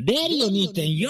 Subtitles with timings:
[0.00, 1.08] レディオ2.4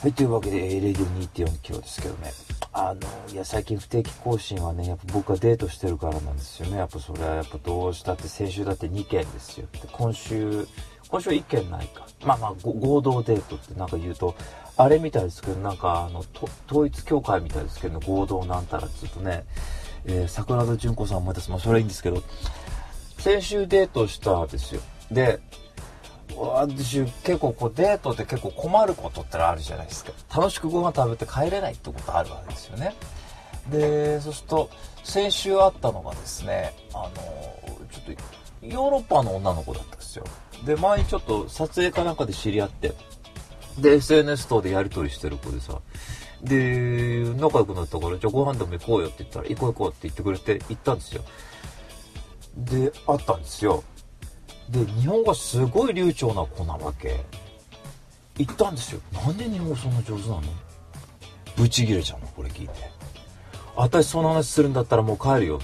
[0.00, 2.30] はい、というわけで、レディオ2.4キロですけどね。
[2.72, 3.00] あの、
[3.32, 6.76] いや、最近不定期更新はね、やっぱ僕がデートしてるからなんですよね。
[6.76, 9.66] やっぱそれはやっぱどうしたって、先週だって2件ですよ。
[9.72, 10.68] で、今週、
[11.08, 12.06] 今週は1件ないか。
[12.24, 14.36] まあまあ、合同デートってなんか言うと、
[14.76, 16.24] あれみたいですけど、なんかあの、
[16.70, 19.44] 統一教会みたいですけど、合同なんたらずっとね、
[20.04, 21.50] えー桜田淳子さん思い出す。
[21.50, 22.22] まあ、それはいいんですけど、
[23.18, 24.80] 先週デートしたんですよ。
[25.10, 25.40] で、
[26.36, 30.12] 私結構こうデートって結構困ることってあるじゃないですか。
[30.34, 32.94] 楽しくご飯食べて帰れないってことあるわけですよね。
[33.70, 34.70] でそうすると
[35.04, 37.10] 先週あったのがですねあの
[37.90, 38.16] ちょっ
[38.60, 40.24] とヨーロッパの女の子だったんですよ。
[40.64, 42.92] で前にちょっと撮影かなんかで知り合って
[43.78, 45.78] で SNS 等でやり取りしてる子でさ
[46.42, 51.24] で仲良くなったからじゃあご飯でも行こうよって言ったら行こう行こうって言ってくれて行ったんですよ。
[52.56, 53.84] で会ったんですよ。
[54.70, 57.24] で日本語すごい流暢な子なわけ。
[58.36, 59.00] 言ったんですよ。
[59.12, 60.42] なんで日本語そんな上手なの？
[61.56, 62.26] ブチギレちゃうの？
[62.28, 62.74] これ聞いて。
[63.74, 65.60] 私その話するんだったらもう帰るよ。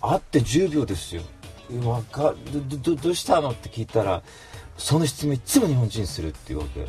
[0.00, 1.22] 会って10秒ですよ。
[1.84, 3.50] わかどどどうしたの？
[3.50, 4.22] って聞いたら
[4.76, 6.86] その質問いつも日本人するっていうわけ。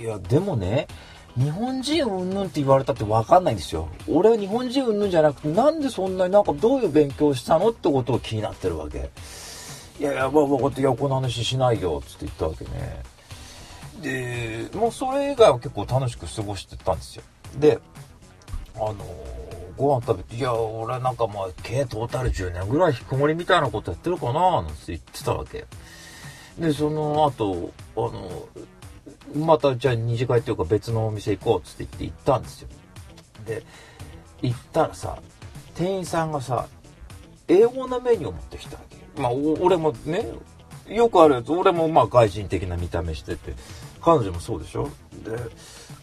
[0.00, 0.88] いやでもね
[1.36, 3.88] 日本人うんぬんって言われたって分かんないんですよ。
[4.08, 7.68] 俺は日本人うんぬんじゃなくてなんでそんなになんかどういう勉強したの？
[7.68, 9.10] ってことを気になってるわけ。
[9.98, 13.02] いやいや、分かって、いや、この話しないよ、つって言ったわけね。
[14.02, 17.22] で、もうそれ以外は結構楽しく過ごしてたんですよ。
[17.58, 17.78] で、
[18.74, 18.96] あの
[19.76, 25.66] ご飯食べて、いや、俺なんかまあ、計トータル10年ぐらい引きこもりみたいなことやってるかな、なんて言ってたわけ。
[26.58, 28.48] で、その後、あの、
[29.34, 32.68] またじゃあ二次会っていうか別のお店行こう、つって言って行ったんですよ。
[33.46, 33.62] で、
[34.42, 35.18] 行ったらさ、
[35.74, 36.66] 店員さんがさ、
[37.48, 38.95] 英語のメニューを持ってきたわけ。
[39.16, 40.26] まあ、俺もね、
[40.88, 43.54] よくあるやつ、俺もまあ外人的な見た目してて、
[44.00, 44.88] 彼女もそうでしょ？
[45.24, 45.36] で、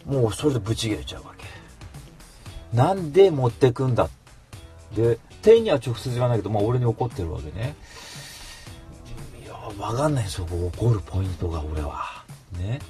[0.04, 1.44] もうそれでブチ切れちゃうわけ。
[2.76, 4.08] なんで持ってくんだ？
[4.94, 7.74] で、店員には直接言わないけど、まあ俺に怒ってるわけね。
[9.42, 12.24] いや、わかんないそこ怒るポイントが俺は。
[12.58, 12.80] ね。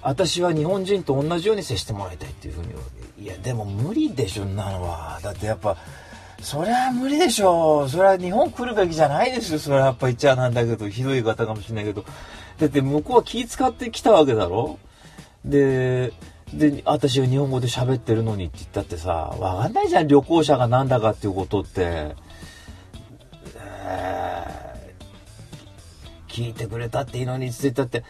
[0.00, 2.84] 私は日本人と同じように接してもらいたいっていうふうに言うわ
[3.16, 3.22] け。
[3.22, 5.18] いや、でも無理でしょ、なのは。
[5.20, 5.76] だってやっぱ、
[6.40, 7.88] そりゃ無理でしょう。
[7.88, 9.58] それは日本来るべきじゃないですよ。
[9.58, 12.04] それはやっぱ言っちゃなんだけど、ひどい方かもしれないけど。
[12.58, 14.78] だって向こうは気使ってきたわけだろ
[15.44, 16.12] で、
[16.52, 22.14] で、私は日本語で喋ってるのにって言ったってさ、わかんないじゃん、旅行者がなんだかっていうことって。
[23.64, 24.68] えー
[26.38, 28.04] 聞いてくれたっていいのにって言ったって、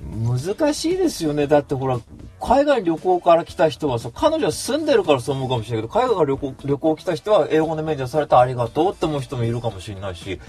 [0.00, 1.46] 難しいですよね。
[1.46, 2.00] だってほら、
[2.42, 10.40] 海外旅行から来た人はさ、彼女は住んでるからそう思うかもしれないけど、海外から旅行旅行来た人は英語でメジャーされてありがとうって思う人もいるかもしれないし、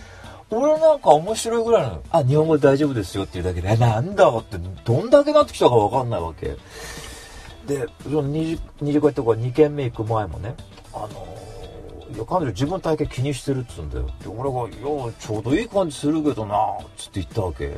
[0.49, 2.03] 俺なんか面白いぐらいの。
[2.09, 6.57] あ、日本語で大丈夫ですよっていうだけで、えなんだって、どんだけなってきたかわかんないわけ。
[7.67, 10.55] で、その二次二次会とか2軒目行く前もね、
[10.93, 11.43] あのー
[12.13, 14.07] いや、彼女自分の体型気にしてるっつうんだよ。
[14.21, 17.69] で、俺が、いや、ちょうどいい感じするけどなつって言ったわけ。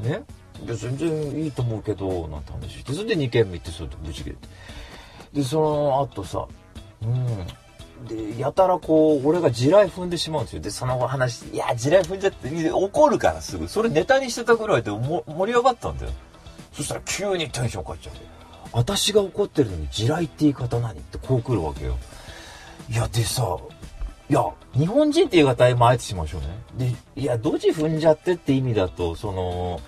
[0.00, 0.22] ね？
[0.64, 1.10] いや、全然
[1.44, 4.48] いいと思うけど、なんて話して、それで2軒目行って、それでぶち切れて。
[5.32, 6.46] で、その後さ、
[7.02, 7.46] うん。
[8.06, 10.62] で、やたらこう、俺が地雷踏んでしまうんですよ。
[10.62, 13.68] で、その後話、いや、地雷踏んじゃって、怒るからすぐ。
[13.68, 16.12] それネタにしてたぐらいで盛り上がったんだよ。
[16.72, 18.20] そしたら急にテンション変わっちゃって。
[18.72, 21.98] 私が怒ってるのに地雷って言い方何ってこう来るわけよ。
[22.90, 23.58] いや、でさ、
[24.30, 24.44] いや、
[24.74, 26.40] 日本人って言い方今あえてしましょう
[26.78, 26.92] ね。
[27.14, 29.80] で、いや、ドジ踏んじゃってって意味だと、その、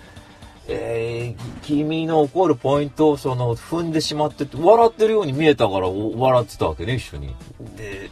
[0.67, 7.35] えー、君の怒るポイントをその踏んでしまってて笑ってるように見えたから笑ってたわけね一緒に。
[7.77, 8.09] で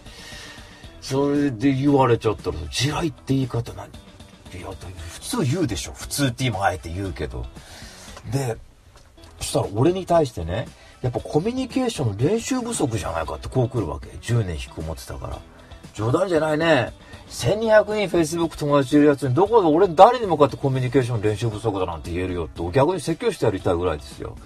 [1.01, 3.87] それで言われちゃったら「地雷って言い方何?」
[4.57, 4.67] いや
[5.09, 5.93] 普通言うでしょ。
[5.93, 7.45] 普通って今あえて言うけど。
[8.31, 8.55] で
[9.39, 10.67] そしたら俺に対してね
[11.01, 14.07] やっぱコミュニケーションの練習不足じゃないかってこう来るわけ。
[14.09, 15.39] 10年引きこもってたから。
[15.93, 16.93] 冗談じゃないね。
[17.29, 24.38] 1200人 Facebook 友達いるやつにどこで俺誰に向かってコミュニケーション練習不足だなんて言えるよって逆に説教してやりたいぐらいですよ。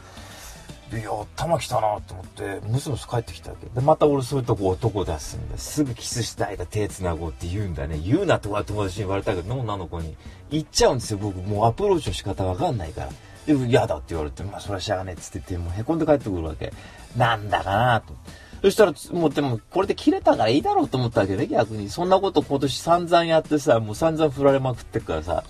[0.90, 3.68] でいや頭きたなと思ってムスムス帰ってきたわけ。
[3.68, 8.00] でまた俺そういうとこ男出すんだすぐキスしたいだ手つなごうって言うんだね。
[8.00, 10.16] 言うなって友達に言われたけど女の子に
[10.50, 11.18] 言っちゃうんですよ。
[11.18, 13.10] 僕もうアプローチの仕方わかんないから。
[13.46, 16.72] で嫌だって言われてまあそれはしゃあねえっつって言ってもうへこんで帰ってくるわけ。
[17.18, 18.14] なんだかなと。
[18.62, 21.90] そしたら、もうでも、これで切れたからいいだろうと思ったわけね、逆に。
[21.90, 25.44] そんなこと今年散々やってさ、もう散々振られまくってっからさ、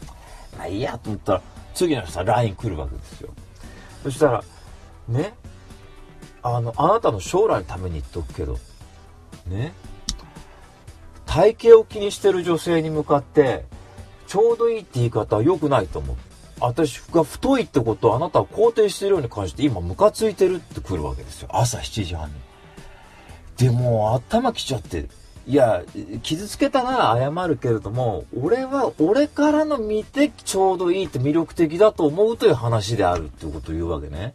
[0.57, 1.41] まあいいやと思ったら、
[1.73, 3.29] 次の日さ、LINE 来るわけですよ。
[4.03, 4.43] そしたら、
[5.07, 5.33] ね、
[6.41, 8.57] あの、あなたの将来のために言っとくけど、
[9.47, 9.73] ね、
[11.25, 13.65] 体型を気にしてる女性に向かって、
[14.27, 16.15] ちょうどいいって言い方は良くないと思う。
[16.59, 21.49] 私が太いってことをあなたは肯定してるように感じて今ムカついてるって来るわけですよ。
[21.51, 22.46] 朝7時半に。
[23.57, 25.07] でも頭きちゃって、
[25.47, 25.83] いや、
[26.23, 34.33] 傷つけたなら謝るけれども、俺は俺からの見てちょうどいいって魅力的だと思うという話であるってことを言うわけね。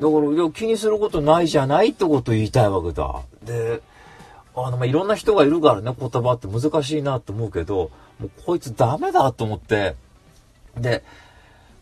[0.00, 3.22] だから、いや、気にすることないじゃないってことを言いたいわけだ。
[3.44, 3.80] で、
[4.56, 9.94] あの、まあ、いろんな人がいるからね、言葉って難しいなと思うけど、もうこいつダメだと思って、
[10.76, 11.04] で、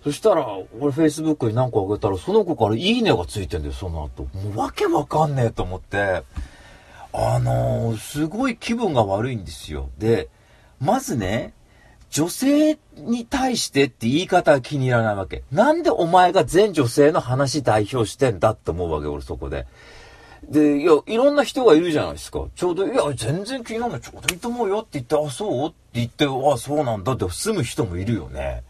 [0.04, 0.46] そしたら、
[0.78, 4.24] 俺 Facebook に何個あげたら、その子からいいねがついてんだよ、その後。
[4.36, 6.22] もうわけわかんねえと思って、
[7.12, 9.90] あのー、すごい気分が悪いんですよ。
[9.98, 10.28] で、
[10.80, 11.52] まずね、
[12.10, 15.44] 女性に対してって言い方が気に入らないわけ。
[15.50, 19.66] なんでお前が全女性の話代表してんだって思うわけ、俺そこで。
[20.48, 22.44] で、いや、いろんな人がいるじゃないですか。
[22.54, 25.68] ちょうど、いや、全然気になるのちょうどいいと思うよって言って、あ、そう？
[25.68, 28.62] って言って、あ、そうなんだって住む人もいるよね。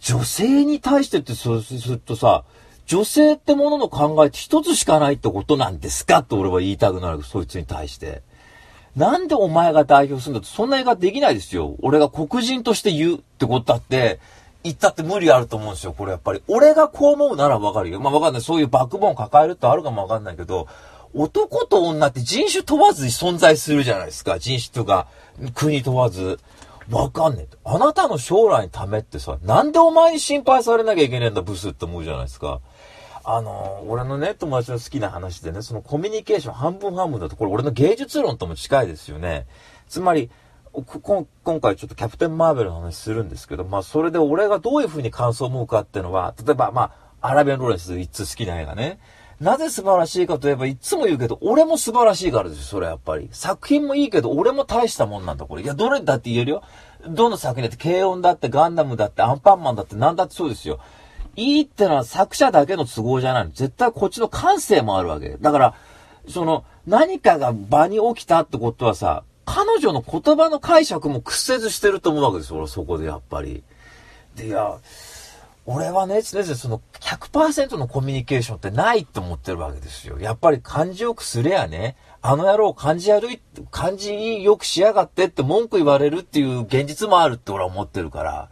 [0.00, 2.44] 女性に対してってそうするとさ、
[2.90, 8.22] 女性ってものの考えって一つしかないってことなんですかって俺は言いたくなる、そいつに対して。
[8.96, 11.76] なんでお前が代表するんだって、そんな言い方できないですよ。
[11.82, 14.18] 俺が黒人として言うってことだって、
[14.64, 16.42] 言ったって無理あると思うんですよ、これやっぱり。
[16.48, 18.00] 俺がこう思うならわかるよ。
[18.00, 18.42] まあわかんない。
[18.42, 20.66] そういうバックボーン抱えるってあるかもわかんないけど、
[21.14, 24.40] 男と女って人種問わずに存在するじゃないですか。
[24.40, 25.06] 人種とか、
[25.54, 26.40] 国問わず。
[26.90, 27.56] わかんねえ。
[27.64, 32.60] あなたの将来のためってさ、なんでお前に心配されなきゃいけねえんだ、ブスって思うじゃないですか。
[33.24, 39.46] あの、俺のね、友達の好きな話でね、そのコミュニケーション半分半分だと、これ俺の芸術論とも近いですよね。
[39.88, 40.30] つまり、
[40.72, 41.26] 今
[41.60, 48.98] 回ちょっとキャプテンマーベルの話するんですけど、まあそれで俺がどういう風に感想を思うかっていうのは、例えばまあ、アラビアンローレンス一通好きな映画ね。
[49.40, 53.30] なぜ素晴らしいかといえば、いつも言うけど、俺も素晴らしいからですよ、それやっぱり。
[53.32, 55.62] 作品もいいけど、俺も大したもんなんだ、これ。
[55.62, 56.62] いや、どれだって言えるよ。
[57.08, 60.78] どの作品だって、軽音だって、ガンダムだって、アンパンマンだって、なんだってそうですよ。
[61.36, 63.50] いいってのは作者だけの都合じゃない。
[63.52, 65.36] 絶対こっちの感性もあるわけ。
[65.40, 65.74] だから、
[66.28, 73.62] その、何かが場に起きたってことはさ、彼女の言葉の解釈も屈折してると思うわけですよ、俺そこでやっぱり。
[74.36, 74.78] で、いや、
[75.66, 80.18] 俺はね、常々その100%のコミュニケーションってないって思ってるわけですよ。
[80.18, 83.40] やっぱり感じよくすれやね、あの野郎感じ悪い、
[83.70, 88.50] 感じよくしやがってって文句言われるっていう現実もあるって俺は思ってるから。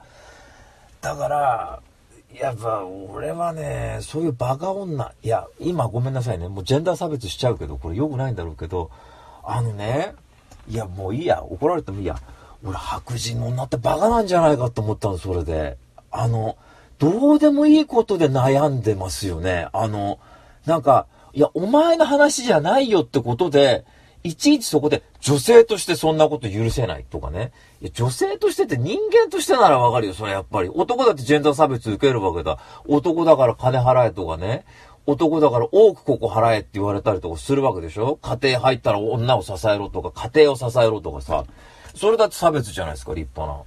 [1.00, 1.80] だから、
[2.40, 8.90] やっぱ俺はね、そういうバカ女、いや、今ごめんなさいね、もうジェンダー差別しちゃうけど、これ良くないんだろうけど、
[9.44, 10.14] あのね、
[10.68, 12.16] いやもういいや、怒られてもいいや。
[12.64, 15.78] 俺白人の女ってバカなんじゃないかと思ったの、それで。
[16.10, 16.56] あの、
[16.98, 19.68] どうでもいいことで悩んでますよね。
[19.72, 20.18] あの、
[20.66, 23.84] なんか、いや、お前の話じゃないよってことで、
[24.24, 27.52] いちいちそこで女性としてそんなこと許せないとかね。
[27.80, 30.68] いや、女性としてって人間としてならわかるよ、それやっぱり。
[30.68, 32.58] 男だってジェンダー差別受けるわけだ。
[32.86, 34.64] 男だから金払えとかね。
[35.06, 41.44] 男だから多くここ払えって言われたりとかするわけでしょ家庭入ったら女を支えろとか、家庭を支えろとかさ。
[41.94, 43.64] それだって差別じゃないですか、立派な。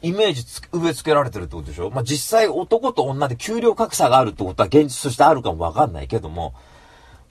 [0.00, 6.54] イメージ植え付けられてるってことでしょまあ、実際男と女で給料格差があるってことは現実としてあるかもわかんないけども、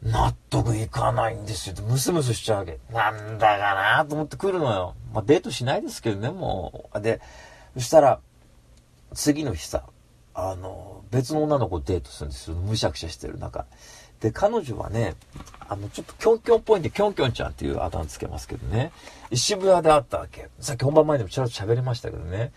[0.03, 1.75] 納得いかないんですよ。
[1.87, 2.79] ムスムスしちゃうわけ。
[2.91, 4.95] なんだかなと思って来るのよ。
[5.13, 7.01] まあ、デートしないですけどね、もう。
[7.01, 7.19] で、
[7.75, 8.19] そしたら、
[9.13, 9.83] 次の日さ、
[10.33, 12.57] あの、別の女の子デートするんですよ。
[12.57, 13.65] むしゃくしゃしてる中。
[14.19, 15.15] で、彼女はね、
[15.67, 18.91] あの、ちょっとキョンキョンっぽいんで、キョンキョンちゃんっていうあだ名つけますけどね。
[19.33, 20.49] 渋谷で会ったわけ。
[20.59, 22.51] さっき本番前でもちらっと喋りましたけどね。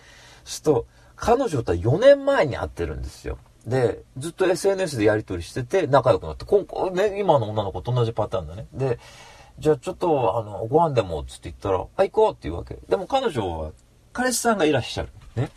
[0.44, 3.38] すると、彼女とは4年前に会ってるんですよ。
[3.67, 8.67] で、ずっと SNS でやりとりしてて、仲良くなって、今ね、今の女の子と同じパターンだね。
[8.73, 8.99] で、
[9.59, 12.79] じゃあちょっと、あの、ご飯でも、つって言ったら、あ、行こうって言うわけ。
[12.88, 13.73] でも彼女は、
[14.12, 15.09] 彼氏さんがいらっしゃる。
[15.37, 15.50] ね。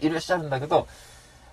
[0.00, 0.86] いらっしゃるんだけど、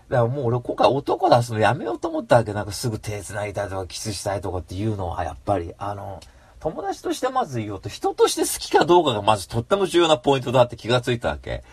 [0.09, 2.53] だからもう俺今回男出すのやめようと思ったわけ。
[2.53, 6.19] なんかすぐ手繋いだとかキスしたいとかっていうのはやっぱり、あの、
[6.59, 11.63] 友達としてまず言おうと、人として好きかどうかがまずとっても重要なポイントだって気がついたわけ。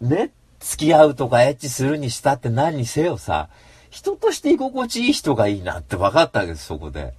[0.00, 3.48] ね、付き合うとかエッチするにしたって何にせよさ、
[3.90, 7.14] 人として居心地いい人がいいなって分かったわけです、そこで。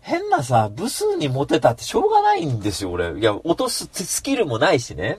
[0.00, 3.18] 変なさ、部数にモテたってしょうがないんですよ、俺。
[3.18, 5.18] いや、落とすスキルもないしね。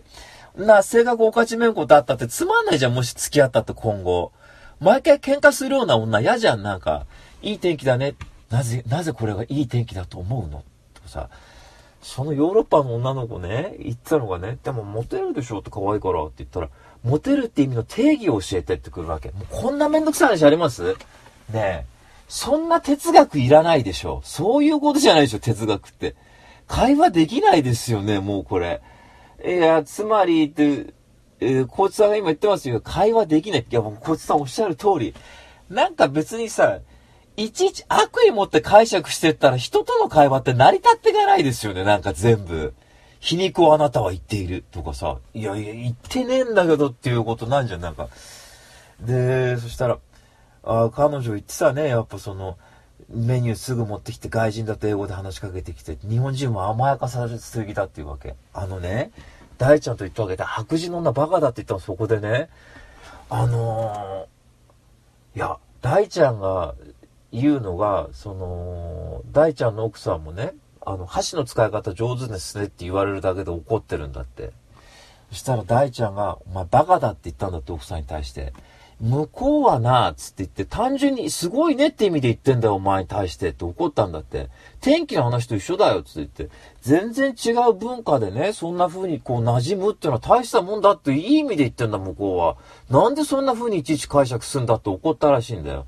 [0.56, 4.32] な、性格おかちめんこだったってつまんないじゃん、もし付き合ったって今後。
[4.80, 7.06] 毎回喧嘩するような女嫌じゃん、なんか。
[7.42, 8.16] いい天気だね。
[8.50, 10.64] なぜ、なぜこれがいい天気だと思うの？
[10.94, 11.30] とかさ。
[12.02, 16.70] そのヨーロッパの女の子ね、言ったのがね、でもモテるでしょって可愛いからって言ったら、
[17.08, 19.32] モテるって意味の定義を教えてってくるわけ。
[19.32, 20.94] もうこんなめんどくさい話あります？
[20.94, 20.96] ね
[21.56, 21.86] え。
[22.28, 24.22] そんな哲学いらないでしょ。
[24.26, 26.16] そういうことじゃないでしょ、哲学って。
[26.68, 28.82] 会話できないですよね、もうこれ。
[29.46, 30.94] いや、つまりって、
[31.40, 32.82] えー、コーチさんが今言ってますよ。
[32.82, 33.62] 会話できない。
[33.62, 35.14] いや、もうコーチさんおっしゃる通り。
[35.70, 36.80] なんか別にさ、
[37.38, 42.74] いちいち悪意持って解釈してったら人との会話って成り立っていかないですよね、なんか全部。
[43.20, 48.10] 皮肉をあなたは言っているとかさ、いやいや、言ってねえんだけどっていうことなんじゃん、なんか。
[49.02, 50.00] で、そしたら、
[50.64, 52.58] あ彼女言ってたね、やっぱその、
[53.10, 58.36] メニューすぐ持ってきて外人だと英語で話しかけてきて、日本人も甘やかされすぎだっていうわけ。
[58.54, 59.12] あのね、
[59.58, 62.50] 大ちゃんと言ったわけで、白人の女バカだって言ったのそこでね、
[63.30, 66.76] あのー、いや、大ちゃんが
[67.32, 70.54] 言うのが、その、大ちゃんの奥さんもね、
[70.90, 74.52] あの、箸の使い方上手ですねって言われるだけで怒ってるんだって。
[75.32, 78.54] そしたら大ちゃんが、お前バカだって言ったんだって奥さんに対して。
[79.02, 84.48] 向こうはな、つって言って、単純にすごいねって意味で言ってんだよ、お前に対してって怒ったんだって。
[84.80, 86.56] 天気の話と一緒だよ、つって言って。
[86.82, 92.56] 全然違う文化でね、そんな風にこう馴染むっていうのは大したもんだっていい意味で言ってんだ、向こうは。
[92.90, 95.86] なんでそんな風にいちいち解釈すんだって怒ったらしいんだよ。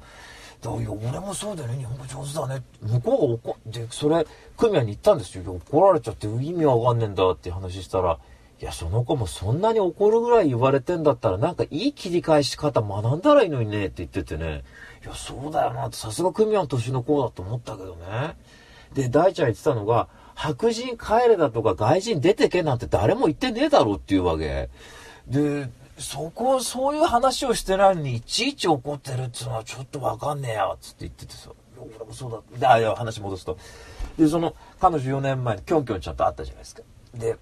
[0.62, 2.64] だいや、俺もそうだよね、日本語上手だね。
[2.82, 4.26] 向こうが怒って、それ、
[4.58, 5.44] 組合に言ったんですよ。
[5.70, 8.20] 怒られちゃって意味わかんねえんだって話したら、
[8.62, 14.64] いや、その子もそんなに怒るぐらい言われてんだったら、なんかいい切り返し方学んだらいいのにねって言っててね。
[15.04, 18.36] いや、そうだよなって、さすが組合の年の子だと思ったけどね。
[18.94, 24.70] で、大ちゃん言ってたのが、白人帰れだとか外人出てけなんて誰も言ってねえだろうっていうわけ。
[25.28, 25.70] で、
[26.00, 31.52] そこ、そういう話をしてないのに、いちいち怒ってるっていうのはちょっとわかんねえや、つって言っててさ。
[31.78, 32.60] 俺もそうだ。
[32.60, 33.58] で、あ、いや、話戻すと。
[34.18, 36.84] で、その、彼女4年前にキョンキョンちゃんと会ったじゃないですか。
[37.14, 37.38] で、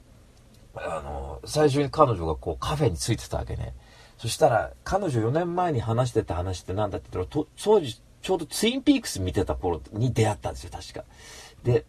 [0.76, 3.74] あの、最初に彼女がこうカフェに着いてたわけね。
[4.18, 11.04] そしたら、彼女4年前に話してた話って何だって言ったら、当時、ちょうどツインピークス見てた頃に出会ったんですよ、確か。
[11.64, 11.86] で、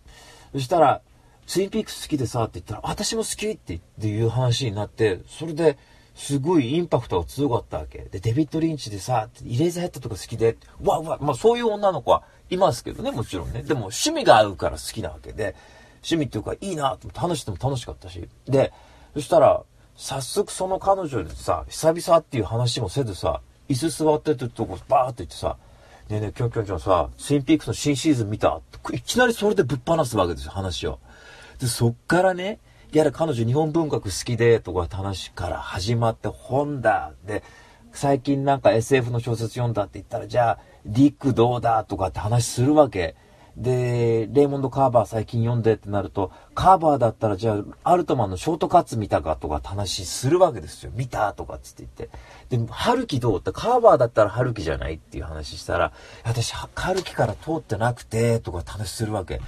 [0.53, 1.01] そしたら、
[1.47, 5.79] ツインピークス好きでさって言ったら、私も好きっていう話になって、それで、
[6.19, 8.01] すごいインパクトが強かったわけ。
[8.11, 13.63] で、デビッド・リンチでさ、イレーザーヘッドとか好きで、わわ、まあそういう女の子はいますけどね、もちろんね。
[13.63, 15.55] でも趣味が合うから好きなわけで、
[15.99, 18.29] 趣味っていうかいいなと話しても楽しかったし。
[18.47, 18.73] で、
[19.15, 19.63] そしたら、
[19.95, 25.57] 早速その彼女でさ、久々っていう話もせずさ、椅子座ってるとこバーって言ってさ、
[26.09, 28.61] ねえねえ、キョンキョンちゃんさ、スインピークスの新シーズン見た
[28.93, 30.99] いきなりそれでぶっ放すわけですよ、話を。
[31.61, 32.59] で、そっからね、
[32.92, 37.12] やれ彼女日本文学好きで、とかって話から始まって本だ。
[37.26, 37.42] で、
[37.92, 43.14] 最近なんか SF の小説読んだって言ったら、じゃあ、ディックどうだとかって話するわけ。
[43.59, 50.92] で、レイモンド・カーバー最近読んでってなると、カーバーだったらじゃあ、アルトマンのショートカッツ見たかとかって話するわけですよ。
[50.95, 52.57] 見たとかっつって言って。
[52.57, 55.92] で、春樹どうって、カーバーだったら春樹じゃないっていう話したら、
[56.25, 59.40] 私、春樹から通ってなくて、とかって話するわけ。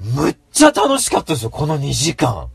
[0.00, 2.48] むっちゃ楽しかったですよ、この2時間。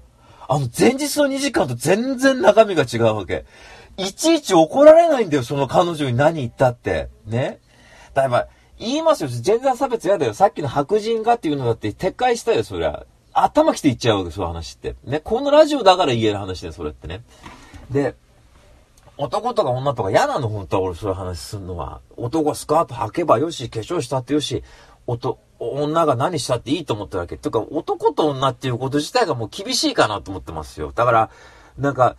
[0.48, 3.46] あの、前日の2時間と全然中身が違うわけ。
[3.98, 7.10] いちいち怒られないんだよ、その彼女に何言ったって。
[7.26, 7.60] ね。
[8.14, 8.36] だいぶ、
[8.80, 9.30] 言いますよ。
[9.30, 10.34] ジェンダー差別嫌だよ。
[10.34, 13.06] さっきの白人がっていうのだって撤回したよ、そりゃ。
[13.34, 14.96] 頭きて言っちゃうわけ、そういう話って。
[15.06, 15.20] ね。
[15.20, 17.24] このラジオだから言える話だよ、それってね。
[17.90, 18.16] で、
[19.18, 22.02] 男とか女とか嫌なの、本当は俺そういう話すんのは。
[22.18, 24.64] 男スカート履けばよし、化粧したってよし、
[25.62, 27.38] 女が何したっていいと思ってるわけ。
[27.38, 30.92] とか、男と女っていうこと自体がもう厳しいかなと思ってますよ。
[30.94, 31.30] だから、
[31.78, 32.16] なんか、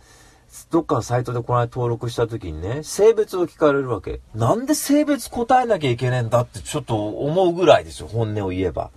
[0.69, 4.21] どっかのサイトでこの間登録した時にね、性別を聞かれるわけ。
[4.33, 8.91] なんで性別答えなきゃいけねえんだってちょっと思うぐらいですよ、本音を言えば。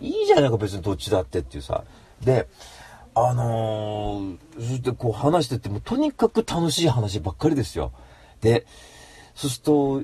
[0.00, 1.84] いいじゃないか、別にどっちだってっていうさ。
[2.24, 2.48] で、
[3.14, 7.92] あのー、そしてこう話してても、とにかく楽しい話ばっかりですよ。
[8.40, 8.66] で、
[9.34, 10.02] そうすると、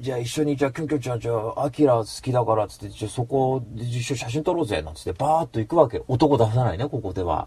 [0.00, 6.02] じゃあ一緒に、じゃあキュンキュンちゃん、じゃあ、アキラ好きだから、つって、じゃあそこで一緒写真撮ろうぜ、なんつって、バーっと行くわけ。
[6.08, 7.46] 男出さないね、ここでは。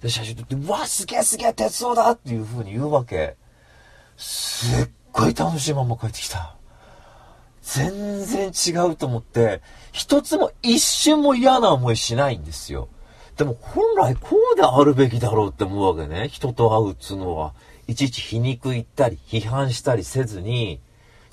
[0.00, 3.36] で、写真撮って、うわ、すげえすげえ、鉄道だっていう風に言うわけ。
[4.16, 6.56] すっごい楽しいまま帰ってきた。
[7.62, 12.88] 全然違うと思って、一つも一瞬も嫌な思いしないんですよ。
[13.36, 16.28] でも本来こうであるべきだろうって思うわけね。
[16.28, 17.54] 人と会うっつうのは。
[17.86, 20.80] いちいち皮肉言ったり、批判したりせずに、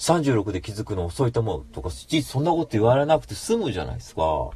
[0.01, 4.49] 36で気づくの遅いと思うとか、そんなこと言われなくて済むじゃないですか。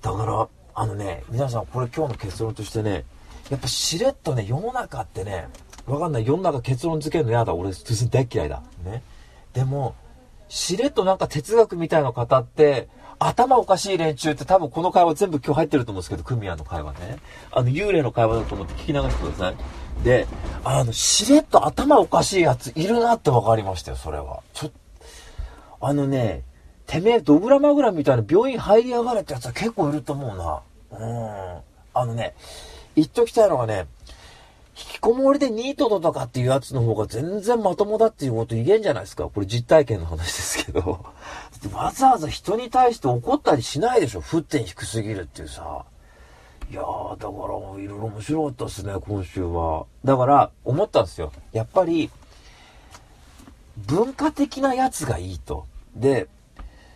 [0.00, 3.04] だから、あのね、皆さんこれ今日の結論としてね、
[3.50, 5.48] やっぱしれっとね、世の中ってね、
[5.86, 6.26] わかんない。
[6.26, 7.54] 世の中結論付けるの嫌だ。
[7.54, 8.62] 俺、普通に大嫌いだ。
[8.86, 9.02] ね。
[9.52, 9.94] でも、
[10.48, 12.88] しれっとなんか哲学みたいな方って、
[13.18, 17.18] 頭おかしい連中って多分この会話全部今日入ってると思うんですけど、クミアの会話ね。
[17.52, 19.54] あの、幽霊の会話だと思って聞き流してください。
[20.02, 20.26] で、
[20.64, 24.42] あの、しれっと頭おかしいやついるなって分かりましたよ、それは。
[24.52, 24.70] ちょ
[25.80, 26.42] あのね、
[26.86, 30.62] てめえドグラマグラみたいな病院入りやがれってやつは結構いると思うな。
[30.98, 31.60] うん。
[31.94, 32.34] あのね、
[32.96, 33.86] 言っときたいのがね、
[34.76, 39.28] 引きこもりでニートだとかっていうやつの方が全然まともだっていうこと言えんじゃないですか。
[39.28, 41.04] これ実体験の話ですけど。
[41.72, 44.20] わざわざ人に対して怒ったりしないでしょ。
[44.20, 45.84] 沸点低すぎるっていうさ。
[46.70, 47.32] いやー、だか
[47.76, 49.86] ら、いろいろ面白かったですね、今週は。
[50.04, 51.32] だから、思ったんですよ。
[51.52, 52.10] やっぱり、
[53.76, 55.66] 文化的なやつがいいと。
[55.94, 56.28] で、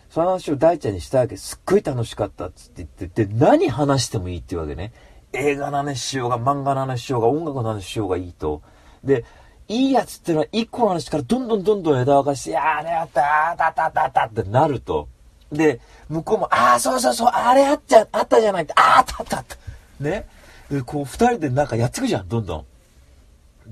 [0.09, 1.37] その話を大ちゃんにしたわけ。
[1.37, 4.91] すっごい楽しかったっつって言って、で、何話してもいいっていうわけね。
[5.33, 8.61] 映画の話しようが、漫画の話しようが、音楽の話しようがいいと。
[9.03, 9.23] で、
[9.67, 15.07] いいやつっていうのは一個の話からどんどんどんどん枝分かして、あれあった、あたたたたってなると。
[15.51, 15.79] で、
[16.09, 19.57] 向こうも、ああ、そうそうそう、あれあっちゃ、あったじゃないって、ああったあったあった。
[19.99, 20.27] ね。
[20.69, 22.65] で、こう二人でなんかやってくじゃん、どんどん。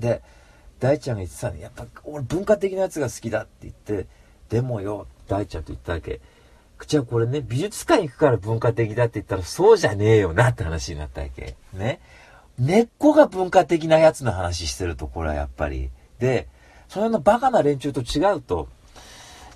[0.00, 0.22] で、
[0.80, 4.06] 大ちゃんが言ってたね、やっぱ俺文化的なやつが好きだって言って、
[4.48, 6.20] でもよ、大ちゃんと言ったわけ。
[6.86, 11.56] じゃあこれね、美術館行くから文化的だって言ったらそうじゃねえよなって話になったわけ。
[11.72, 12.00] ね。
[12.58, 15.90] 根っこが文化的なやつの話してると、これはやっぱり。
[16.18, 16.48] で、
[16.88, 18.68] そのバカな連中と違うと、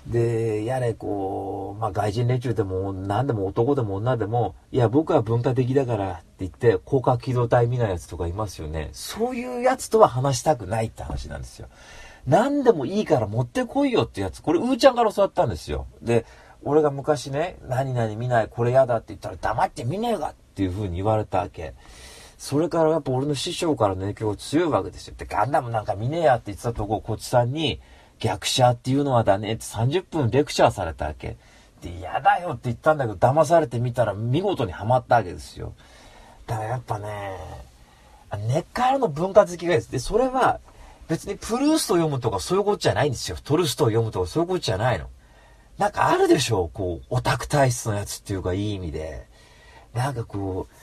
[0.07, 8.89] で、やれ、こう、まあ、外人連中でも、何でも男でも女でも、いや、僕は文化的だからって言って、広角機動隊見ないやつとかいますよね。
[8.91, 11.69] そういうやつとは話したくないって話なんですよ。
[12.27, 14.41] 何でもいいから持ってこいよってやつ。
[14.41, 15.87] これ、うーちゃんから教わったんですよ。
[16.01, 16.25] で、
[16.63, 21.73] 俺が昔ね、何々見ない、これ嫌だって言ったら黙って見ねえがっていう風に言われたわけ。
[22.37, 25.15] それからやっぱ俺の師匠からの影響が強いわけですよ。
[25.17, 27.79] で、ガンダムなんか見ねえやって言ってたとこ、こっちさんに、
[28.23, 31.35] 逆者っていうのはだねって30分レクチャーされたわけ。
[31.81, 35.73] で、嫌だよって言ったんだけど、騙されてみたら見事にはまったわけですよ。
[36.47, 37.37] だからやっぱね、
[38.47, 39.91] 根っからの文化好きがです。
[39.91, 40.61] で、それは
[41.09, 43.35] 別にプルースト読むとかそういうことじゃないんですよ。
[43.43, 45.09] トルストを読むとかそういうことじゃないの。
[45.77, 49.27] なんかあるでしょうこう、オタク体質のやつっていうかいい意味で。
[49.93, 50.75] なんかこう、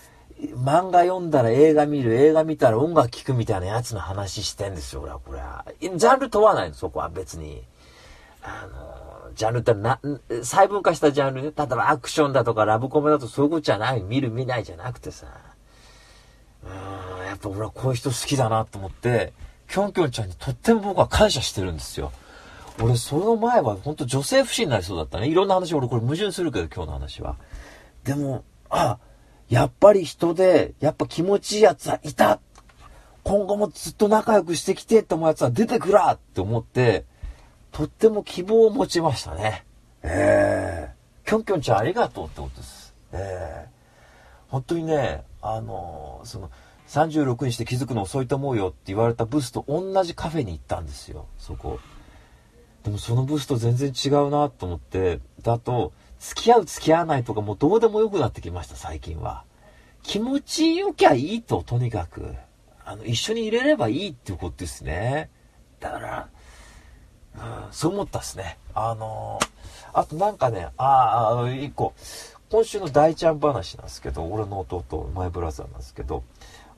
[0.55, 5.65] 漫画読んだら映画見る、映画見たら音楽聴くみたいなやつの話してんですよ、俺は、これは。
[5.81, 7.63] ジャンル問わないの、そこは別に。
[8.43, 10.01] あの、ジャンルってな、
[10.43, 11.53] 細分化したジャンルね。
[11.57, 14.03] 例えばアクションだとかラブコメだとそういうことじゃない。
[14.03, 15.27] 見る見ないじゃなくてさ。
[16.65, 19.33] うん、やっぱ俺はこういう人好きだなと思って、
[19.69, 22.13] キョンキョンちゃんにとっても僕は感謝してるんですよ。
[22.81, 25.29] 俺、その前は本当女性不信になりそうだったね。
[25.29, 27.37] いろんな話、俺これ矛盾するけど、今日の話は。
[28.05, 28.99] でも、あ、
[29.51, 32.41] やっぱり人で、やっぱ気持ちいいやつはいた
[33.23, 37.05] 今後もずっと仲良くしてきてって思うやつは出てくらって思って、
[37.73, 39.67] とっても希望を持ちましたね。
[40.03, 42.95] ええー、キョンキョンちゃんありがとうってことです。
[43.13, 46.51] ええー、本当にね、あのー、その、
[46.89, 51.79] 36にして気づくの遅いと思うよって言われたブースと同じカフェに行ったんですよ、そこ。
[52.83, 59.45] でもそのブースと全然違うなと思って、だと、付き合う付き合わないとかもうどうでもよくなってきました、最近は。
[60.03, 62.35] 気持ちよきゃいいと、とにかく。
[62.85, 65.31] あの、一緒にいれればいいっていうことですね。
[65.81, 66.29] だから、
[67.37, 68.59] うん、そう思ったっすね。
[68.75, 71.95] あのー、あとなんかね、ああ、一個、
[72.51, 76.23] 今週の大ちゃん話なんですけど、俺の弟、マイブラザーなんですけど、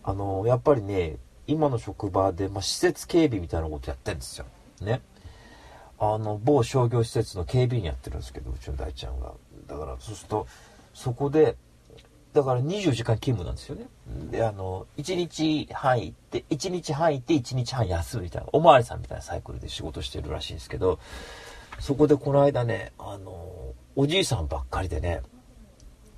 [0.04, 1.16] あのー、やっぱりね、
[1.48, 4.46] 今の職場で、まあ、施設警備みたいなことやってるんですよ。
[4.80, 5.00] ね。
[6.04, 9.34] あの、某商業施設の警備員やってるんですけど、うちの大ちゃんが。
[9.68, 10.48] だから、そうすると、
[10.92, 11.56] そこで、
[12.32, 13.86] だから24時間勤務なんですよね。
[14.32, 20.98] で、あの、1日半行って、1日半行って1日半休むみたいな、おまわりさんみたいなサイクルで仕事してるらしいんですけど、
[21.78, 25.22] そこでこの間ね、あの、おじいさんばっかりでね、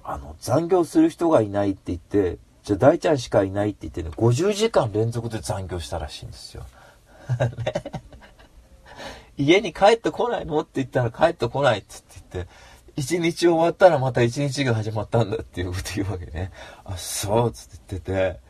[0.03, 6.65] あの、残業する人がいないって言って、じゃあ大ちゃんしかいないって言ってね、50時間連続で残業したらしいんですよ。
[7.39, 8.03] ね
[9.37, 10.61] 家に帰ってこないの？
[10.61, 11.95] って言ったら帰ってこないって
[12.33, 12.51] 言って、
[12.97, 16.53] 一日終わったらまた一日が始まったんだっていうこと言うわけね。
[16.85, 18.41] あ、そうっつって言ってて、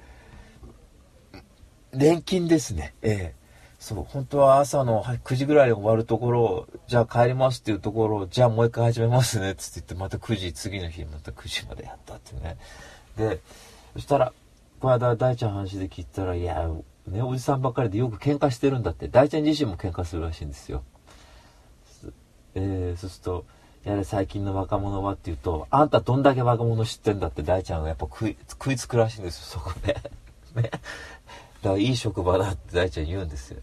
[1.92, 2.94] 年金ですね。
[3.02, 3.44] ええ。
[3.78, 12.56] そう、本当は朝の9時ぐらいで終わるところ、じゃあ帰りますっていうところ、じゃあもう一回始めますね、つって言って、また9時、次の日また9時までやったってね。
[13.18, 13.40] で、
[13.92, 14.32] そしたら、
[14.80, 16.66] この間大ちゃん話で聞いたら、いや、
[17.06, 20.82] ね、おじさんばっかりでよく喧嘩してるんだって、大ちゃん自身も喧嘩するらしいんですよ。
[22.54, 23.44] えー、そうすると、
[23.84, 29.94] やれ最近の若者はって言うと、あんたどんだけ若者知ってんだって大ちゃんがやっぱ食い、食いつくらしいんですよ、そこで。
[30.56, 30.62] ね。
[30.62, 30.80] だか
[31.62, 33.60] らいい職場だって大ちゃん言うんですよ。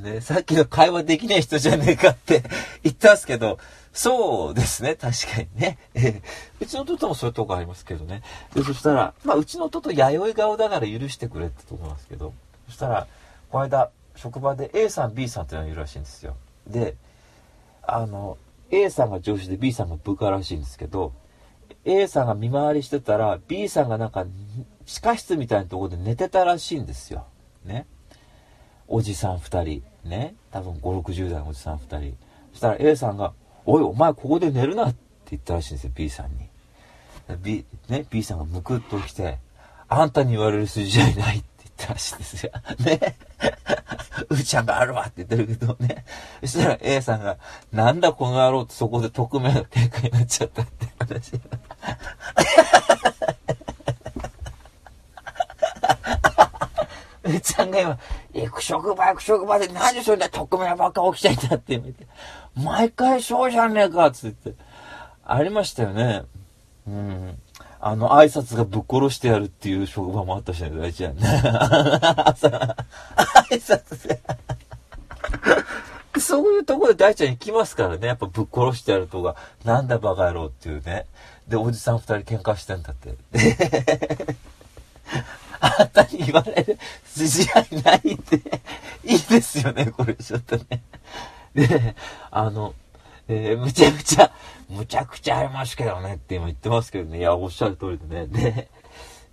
[0.00, 2.42] ね、さっきの会話できない人じゃねえかって
[2.82, 3.58] 言ったんですけど、
[3.92, 5.78] そうですね、確かにね。
[6.60, 8.22] うちの弟もそういうとこありますけどね。
[8.54, 12.32] で、そしたら、まあ、うちの弟弥生顔だから許してくれってとこなんですけど、
[12.66, 13.06] そしたら、
[13.50, 16.36] この間、職場で A さん、B さんっていうのがいるらしいんですよ。
[16.66, 16.94] で、
[17.82, 18.38] あの、
[18.70, 21.12] A さんが上司で B さんが部下らしいんですけど、
[21.84, 24.26] A さんが見回りしてたら、B さんがなんか、
[24.86, 27.26] 地下室みたいなとこで寝てたらしいんですよ。
[27.64, 27.86] ね。
[28.86, 30.34] おじさん2人、ね。
[30.50, 32.16] 多分5、60代のおじさん2人。
[32.52, 33.32] そしたら A さんが、
[33.66, 34.96] おい、お前ここで寝るなって
[35.30, 36.50] 言ったらしいんですよ、B さんに。
[37.42, 39.38] B, ね、B さんがむくっと起きて、
[39.88, 42.52] あんたに言われる筋じゃないって言ったらしいんですよ。
[42.84, 43.16] ね。
[44.28, 46.04] うーちゃんがあるわって言ってるけどね。
[46.42, 47.38] そしたら A さんが、
[47.72, 51.32] なんだこの野郎ってそこで匿名の展開になっちゃったって話。
[57.30, 57.98] うーちゃんが今、
[58.34, 62.06] 行く職場行く職場で何でそれで匿名ばっか起きちゃいたって言って、
[62.54, 64.54] 毎回そうじゃねえかっつって。
[65.24, 66.22] ありましたよね。
[66.86, 67.38] うん。
[67.80, 71.22] あの、挨拶がぶっ殺してやるっていう職場もあったしね、大ちゃんね。
[71.22, 72.34] 挨
[73.58, 74.20] 拶で。
[76.18, 78.06] そういうところで大ちゃん行きますからね。
[78.06, 81.06] やっぱぶっ殺してやるとか、なんだバカ野郎っていうね。
[81.48, 83.14] で、おじさん二人喧嘩してんだって。
[85.60, 88.36] あんたに言われる 筋合いないって、
[89.04, 90.82] いいですよね、これちょっとね。
[91.54, 91.94] で、
[92.30, 92.74] あの、
[93.28, 94.32] えー、むちゃくちゃ、
[94.68, 97.18] むちゃくちゃありますけどねって今言ってますけどね。
[97.18, 98.26] いや、おっしゃる通りでね。
[98.26, 98.68] で、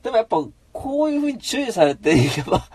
[0.04, 0.38] でもやっぱ、
[0.74, 2.68] こういう風に注意されていけば、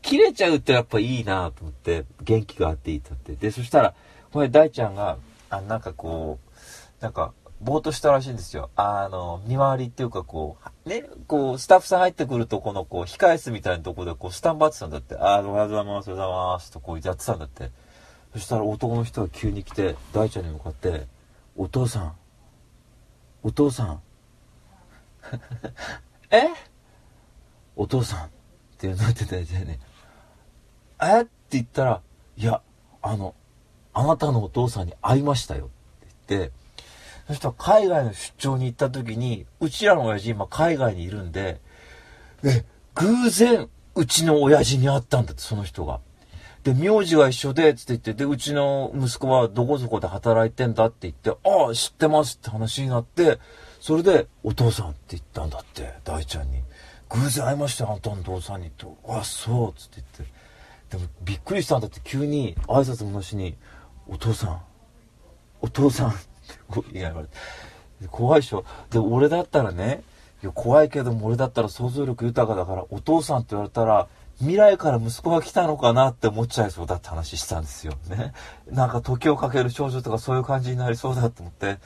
[0.00, 3.34] 切れちゃうってやっぱいいなと思って、元気があっていいとって。
[3.34, 3.94] で、そしたら、
[4.32, 5.18] これ大ちゃんが、
[5.50, 6.38] あなんかこ
[7.00, 7.32] う、なんか、
[7.64, 8.70] ぼーっとしたらしいんですよ。
[8.76, 15.16] あの、見回りっていうかこう、ね、こう、スタッフさん入ってくるとこのこう、控室みたいなとこでこう、スタンバってたんだって。
[15.16, 17.70] ああおはようございます、おはようございますとこうやってたんだって。
[18.34, 21.06] そしたら男の人が急に来て大ちゃんに向かって
[21.56, 22.12] 「お父さん
[23.44, 24.02] お父さん
[26.30, 26.48] え？
[27.76, 28.30] お父さん」っ
[28.76, 29.78] てなってたやつでね
[31.00, 31.22] 「え？
[31.22, 32.02] っ?」て言ったら
[32.36, 32.60] 「いや
[33.02, 33.36] あの
[33.92, 35.66] あなたのお父さんに会いましたよ」
[36.04, 36.52] って言って
[37.26, 41.60] そしたら海外の出張に行った時にうちらの親父今海外にいるんで
[42.44, 46.00] え偶然うちの親父に会ったんだってその人が。
[46.64, 53.38] で、名字が一緒で、つって言って、で、うちの息子はどこそこで働いてんだって言って、ああ、知ってますって話になって、
[53.80, 56.62] それで、お父さんって言ったんだって、大ちゃんに。
[57.10, 58.70] 偶然会いましたよ、あんたのお父さんに。
[58.70, 60.96] と、あ、そう、つって言って。
[60.96, 63.56] でも、びっくりしたんだって、急に挨拶もなしに、
[64.08, 64.60] お父さん、
[65.60, 66.14] お父さん
[66.80, 68.08] って言われて。
[68.08, 68.64] 怖いでしょ。
[68.90, 70.02] で、俺だったらね、
[70.42, 78.32] いや、怖いけども俺だったら想像力豊かだから、お父さんって言われたら、未来から息子が来たのかなって思っちゃいそうだって話したんですよね。
[78.68, 81.78] なんか時をかける少女とかそういう感じになりそうだと思って、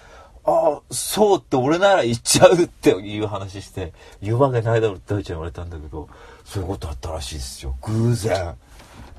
[0.44, 3.92] ああ、そうって俺なら言っちゃうっていう話して、
[4.22, 6.08] 言うわけないだろって大ちゃん言われたんだけど、
[6.44, 7.76] そういうことあったらしいですよ。
[7.82, 8.54] 偶然。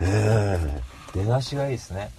[0.02, 2.10] ええー、出だしがいいですね。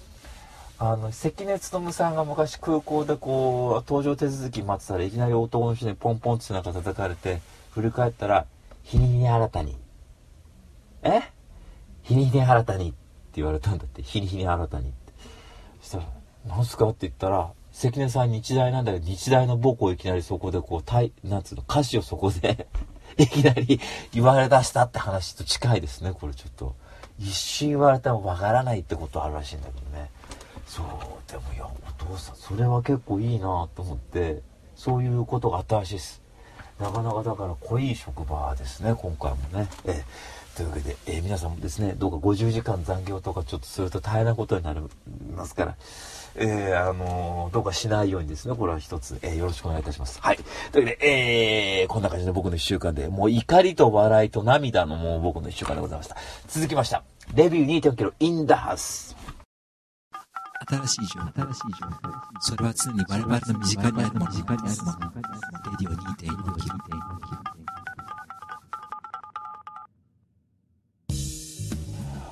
[0.83, 7.39] あの、関根勤さんが昔空港でこう、搭乗手続き待ってたらいきなり男の人にポンポンって背中叩かれて、
[7.69, 8.47] 振り返ったら、
[8.81, 9.77] 日に日に新たに
[11.03, 11.21] え？
[12.01, 12.97] 日に日に新たにって
[13.35, 14.01] 言われたんだって。
[14.01, 15.13] 日に日に新たにって。
[15.83, 16.05] そしたら、
[16.47, 22.67] なんすかって言ったら、関根さん日大なんだけど、日大の母校いきなりそこでこう、たい、なんつうの、歌詞をそこで
[23.19, 23.79] いきなり
[24.13, 26.73] 言われ出したって話と近いですね、これちょっと。
[27.19, 30.09] 一瞬言われてもわからないってことあるらしいんだけどね。
[30.71, 34.41] そう、でもいや、お父さん、それは結構いいなと思って、
[34.73, 36.21] そういうことがあったらしいです。
[36.79, 39.67] なかなかだから濃い職場ですね、今回もね。
[39.85, 40.01] え
[40.55, 44.79] というわけで、えー、皆さんもですね、どうか50時間残業とかちょっとすると大変なことになり
[45.35, 45.75] ますから、
[46.35, 50.21] えー、あのー、どうかしないようにですね、これは一つ、えー、よろしくお願いいたします。
[50.21, 50.37] はい。
[50.71, 56.15] というわけで、えー、こんな感じで僕の一週間で、もう怒りと笑いと涙のもう僕の一週間でございました。
[56.47, 57.03] 続きました。
[57.35, 59.10] レビュー2.0キロインダハス。
[60.71, 61.27] 新しい情報、
[62.39, 64.31] それは常に我々の身近にあるもの。
[64.31, 64.99] 身近にあるもの。
[65.11, 66.35] レディオ2.0キロ。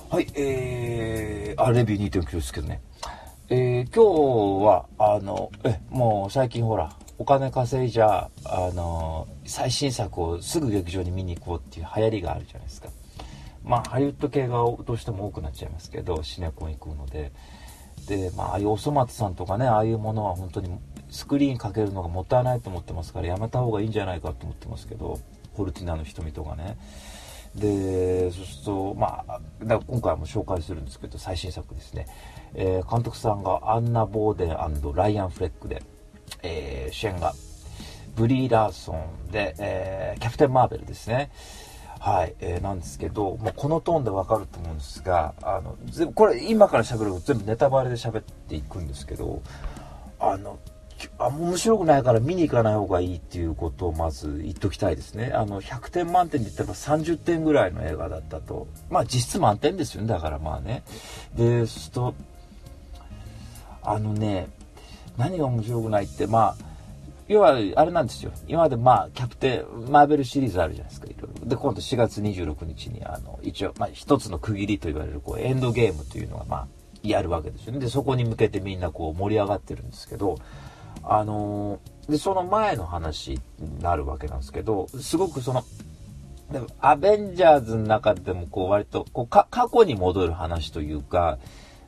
[0.10, 2.82] はい、えー、あ、レビュー2.9ですけどね。
[3.50, 12.88] えー、今日は、あの、え、もう最近ほら、お金稼いじゃ、あの、最新作をすぐ劇場に見に行こうっていう流行りがあるじゃないですか。
[13.66, 17.34] まあ、ハリウッド系がどうしても多くなっちゃいますけど、シネコン行くので。
[18.08, 20.70] で、まあ、ああいうおそ松さんとかね、ああいうものは本当に
[21.10, 25.20] スクリーンかけるのがもったいないと思ってますから、やめた方がいいんじゃないかと思ってますけど、
[25.54, 26.78] ホルティナの瞳とかね。
[27.56, 32.06] でそうするとまあだ今回も紹介するんですけど最新作ですね、
[32.54, 35.82] えー、監督さんがアンナ・ボーデンライアン・フレックで、
[36.44, 37.34] えー、主演が
[38.16, 41.32] ブリー・ラーソンで、えー、キャプテン・マーベルですね
[42.00, 45.78] はい、えー、なんですけど、もうこのトーンでわかると思うんですが、あの、
[46.16, 49.42] これ今から喋ると全部ネタバレで喋っていくんですけど、
[50.20, 50.60] あの、
[51.18, 55.32] あ面白くないから見に行かない方がいいっていうことをまず言っときたいですね。
[55.34, 58.68] あの、100点満点で言ったら30点ぐらいの映画だったと。
[58.90, 60.08] まあ実質満点ですよね。
[60.08, 60.84] だからまあね。
[61.36, 62.14] で、そうすと、
[63.82, 64.50] あのね、
[65.18, 66.69] 何が面白くないって、まあ、
[67.30, 68.32] 要は、あれなんですよ。
[68.48, 71.46] 今までまあ、キャプテン、マーベルシリーズあるじゃないですか、いろいろ。
[71.46, 76.68] で、今度4月26日に、あの、一応、まあ、一つの区切りと言われる、こう、エンドゲームというのが、まあ、
[77.04, 77.80] やるわけですよね。
[77.80, 80.40] で、そこに向けてみんなこう、盛り上がってるんですけど、
[81.04, 85.64] あのー、で、その前の話になるわけなんですけど、すごくその、
[86.52, 91.38] でもアベンジャーズの中でもこう割とこう過去に戻る話というか、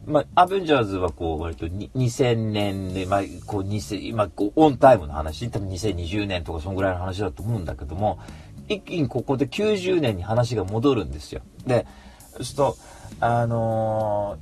[0.05, 8.19] まあ、アベンジャーズはこう割と2000年で、まあ、こう2000、今こうオンタイムの話、多分2020年とかそんぐらいの話だと思うんだけども、
[8.67, 11.41] 一気にここで90年に話が戻るんですよ。
[11.67, 11.85] で、
[12.31, 12.77] そうすると、
[13.19, 14.37] あの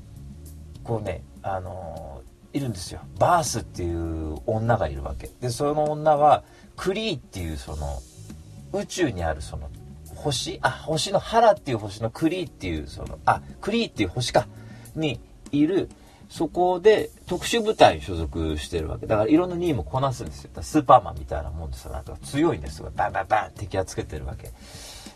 [0.83, 3.01] ー、こうね、あのーいるんですよ。
[3.19, 5.29] バースっていう女がいるわけ。
[5.39, 6.43] でその女は
[6.75, 8.01] クリーっていうその
[8.73, 9.69] 宇宙にあるその
[10.15, 10.59] 星？
[10.61, 14.47] あ星の原っていう星のクリーっていうそのあクリーっていう星か。
[14.95, 15.19] に
[15.51, 15.89] いる
[16.29, 24.51] そこで特殊部隊に所属してるわけだからいろんな任務をこなすんですよスーパーマンみたいなもんですよなんか強いんですよバンバンバン敵はつけてるわけ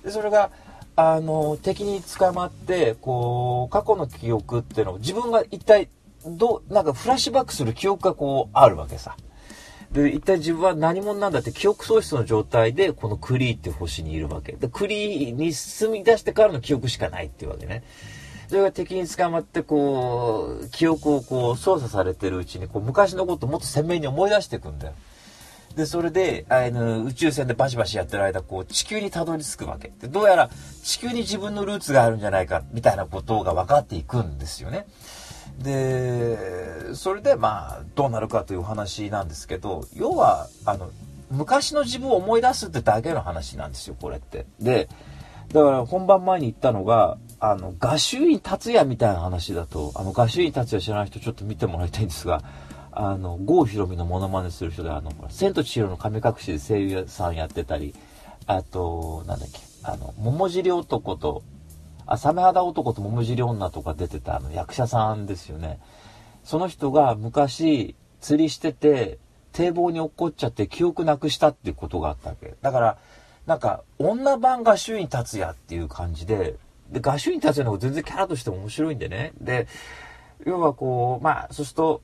[0.03, 0.49] でそれが
[0.95, 5.89] あの敵に捕まってこう過去の記憶っていうのを自分が一体
[6.25, 9.15] どう、なんかフラッシュバックする記憶がこうあるわけさ。
[9.91, 14.53] で、一体自分は何者なんだって記憶喪失の状態でこのクリーっていう星にいるわけ。
[14.53, 17.83] で、クリーに住み出してからの記憶しかないっていうわけね。
[18.53, 24.93] それが敵に捕まってこう、記憶をこう操作されてるうちにこう昔のことをもっと鮮明に思い出していくんだよ。
[25.75, 29.91] で、それで、あの、宇宙船でバシバシやってる間、こう、地球にたどり着くわけ。
[29.99, 30.51] で、どうやら
[30.83, 34.85] 地球に自分のルーツがあるんじゃないか、みたいなことが分かっていくんですよね。
[35.57, 40.89] でそれでまあどうなるかというお話なんですけど要はあの
[41.29, 44.47] 昔の自分を思い出すってだけの話なんですよこれって。
[44.59, 44.89] で
[45.53, 52.41] だから本番前に言ったのがあの画集院達也みたいな話だとあの画集院達也知らない人ちょっと見てもらいたいんですが
[52.93, 57.93] あの郷ひろみのモノマネする人であの「千と千尋の神隠し」で声優さんやってたり
[58.45, 61.43] あとなんだっけあの桃尻男と
[62.05, 65.79] あ、サメ肌男と桃尻女とか出てたあの役者さんですよね。
[66.43, 69.19] その人が昔釣りしてて、
[69.53, 72.55] 堤防に落っこっちゃって記憶なくしたっていうことがあったわけ。
[72.61, 72.97] だから、
[73.45, 76.55] なんか、女版画集院達也っていう感じで、
[76.93, 79.33] で、画集院達也のが全然キャラとして面白いんでね。
[79.41, 79.67] で、
[80.45, 82.01] 要はこう、まあ、そうすると、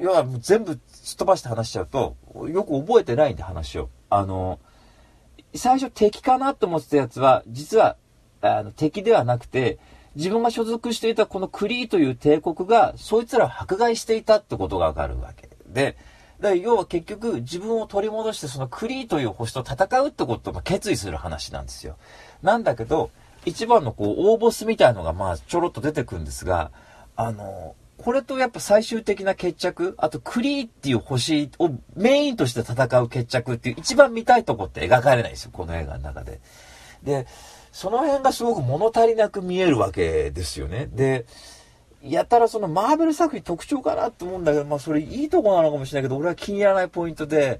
[0.00, 2.16] 要は全部すっ飛ばして話しちゃうと、
[2.48, 3.88] よく覚えてないんで話を。
[4.08, 4.60] あの、
[5.54, 7.96] 最初敵かなと思ってたやつは、実は
[8.40, 9.78] あの敵ではなくて、
[10.16, 15.96] 自分が所属していたこのクリーという帝国が、そいつらを迫害していたってことがわかるわけで、
[16.40, 21.96] だ要は結局自分を取り戻してそのクリーという星と戦うってことを決意する話なんですよ。
[22.42, 23.10] なんだけど、
[23.44, 26.70] 一番のこう大ボスみたいのがまあちょろっと出てくるんですが、
[27.16, 36.40] あの、これとやっぱ最終的な決着、あとクリーっていう星をメインとして戦う決着っていう一番見たいとこって描かれないんですよ、この映画の中で。
[37.02, 37.26] で、
[37.72, 40.88] その辺がすごく物足りなく見えるわけですよね。
[40.92, 41.26] で、
[42.02, 47.58] やたらそのマーベル作品特徴かなと思うんだけど、まあそれいいとこなのかもしれないけど、俺は気に入らないポイントで、やっ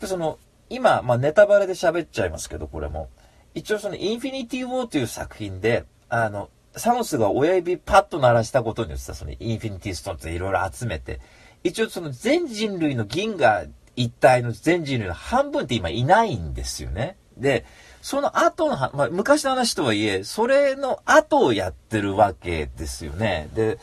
[0.00, 0.38] ぱその、
[0.68, 3.08] 今、まあネタバレで喋っちゃいますけど、これも。
[3.54, 11.20] 一応そのインフィニティ・ウォーという作品で、あの、サノスが親指パッと鳴らしたことによってさ、そのインフィニティ・ストーンっていろいろ集めて、
[11.62, 13.64] 一応その全人類の銀河
[13.96, 17.16] 一体の全人類の半分って今いないんですよね。
[17.36, 17.64] で、
[18.02, 23.48] その後の、まあ、昔の話とはいえ、それの後をやってるわけですよね。
[23.54, 23.78] で、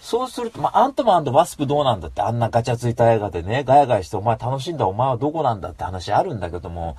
[0.00, 6.96] そうすると、まあ、アントマンワスプどうなんだってあんなガチャついた映画でね、ガヤガヤしてお前楽しんだお前はどこなんだって話あるんだけども、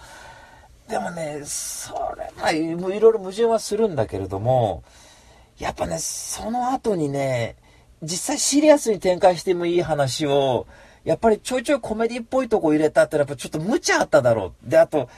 [0.88, 4.84] でもね、それ、まあ、いろいろ矛盾はするんだけれども、
[5.58, 7.56] やっぱね、その後にね、
[8.02, 10.68] 実際シリアスに展開してもいい話を、
[11.04, 14.70] やっぱりちょいちょいコメディっぽいとこ入れたってやっぱちょっと無茶あっただろう。
[14.70, 15.10] で、あと、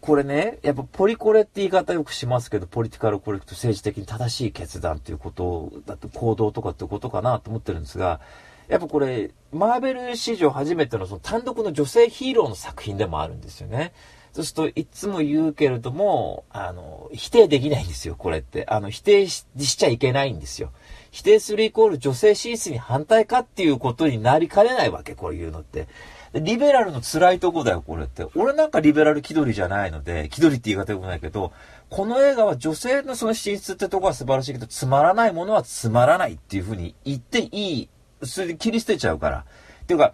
[0.00, 8.20] これね、やっぱポリコレって言い方よくしますけど、ポリティカルコレクト政治的に正しい決断っていうことだって行動とかってことかなと思ってるんですが、
[8.68, 13.92] やっぱこれ、マーベル史上初めてのその単独の女性ヒーローの作品でもあるんですよね。
[14.36, 18.66] そうすると、いつも言うけれども、あの、否定できないんですよ、これって。
[18.68, 20.72] あの、否定しちゃいけないんですよ。
[21.10, 25.88] 否定するイコール女性進出に反対かっていうことになりかねないわけ、こういうのって。
[26.34, 28.26] リベラルの辛いとこだよ、これって。
[28.34, 31.52] 俺なんかリベラル気取りじゃないので、気取りって言い方よくないけど、
[31.88, 37.88] この映画は女性のその進出ってとこは素晴らしいけど、つまらないものはつまらないっていうふうに言っていい。
[38.22, 39.46] それで切り捨てちゃうから。
[39.84, 40.12] っていうか、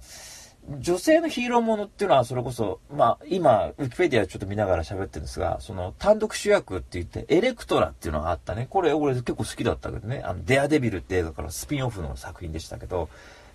[0.68, 8.68] 女性のヒーローものっていうのはそれこそ、まあ今、ウィキペディアちょっと見ながら喋ってるんですが、その単独主役って言って、エレクトラっていうのがあったね。
[8.70, 10.22] これ俺結構好きだったけどね。
[10.24, 13.08] あの、デアデビルって映画からスピンオフの作品でしたけど、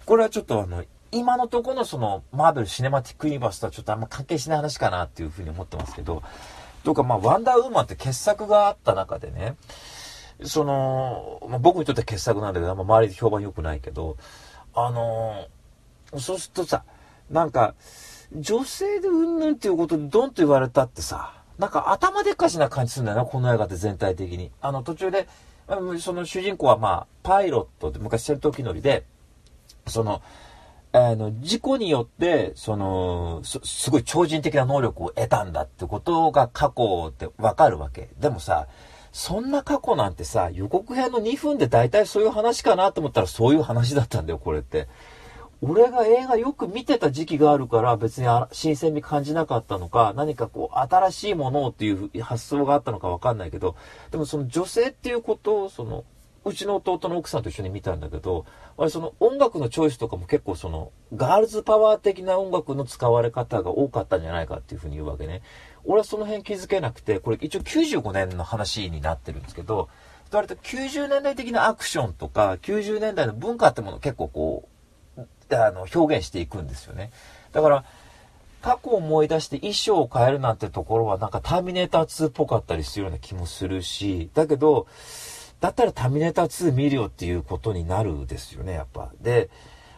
[0.05, 6.23] これはちょっとあの、今のところのその、マーベル・シネマティック・ユニバースとはちょっとあんま関係しない話かなっていうふうに思ってますけど、
[6.83, 9.55] とかまあ、ワンダーウーマンって傑作があった中でね、
[10.43, 14.17] その、まあ、僕にとっては傑作なんだけど、あんま周りで評判良くないけど、
[14.73, 16.83] あのー、そうするとさ、
[17.29, 17.75] なんか、
[18.33, 24.51] 女性でうんぬんっていうことでドンと言われたってさ、なんか頭でっかちな感じするんだよな、この映画って全体的に。
[24.61, 25.27] あの途中で、
[25.99, 29.05] その主人公はまあ、パイロットで昔戦闘機乗りで、
[29.87, 30.21] その、
[30.91, 38.09] あの、事故によって、そのす、すごい超人的な能力を得たんだってことが過去ってわかるわけ。
[38.19, 38.67] でもさ、
[39.11, 44.87] そんな過去なんてさ、予告編の2分で大体そういう話かなと思ったらそういう話だったんだよ、これって。
[45.61, 53.75] 俺が映画よく見てた時期があるから別に新鮮味感じなかったのか、何かこう新しいものをっていう発想があったのかわかんないけど、
[54.11, 56.03] でもその女性っていうことを、その、
[56.45, 58.45] うちの弟の奥さんと一緒に見たんだけど、
[58.77, 65.41] あその音楽のチョイスとかも結構その、ガールズパワー的な音楽の使われ方が多かったんじゃないかっていうふうに言うわけね。
[65.85, 69.89] 俺はその辺気づけなくて、これ一応95年の話になってるんですけど、
[70.31, 74.76] 割と90年代的なアクションとか、90年代の文化ってもの結構こう、
[75.55, 77.11] あの、表現していくんですよね。
[77.53, 77.85] だから、
[78.61, 84.87] 過去を思い出して衣装を変えるなんてところはなんかターミネーター2っぽかったりするような気もするし、だけど、
[85.59, 89.11] だったらターミネーター2見るよっていうことになるですよね、やっぱ。
[89.21, 89.49] で、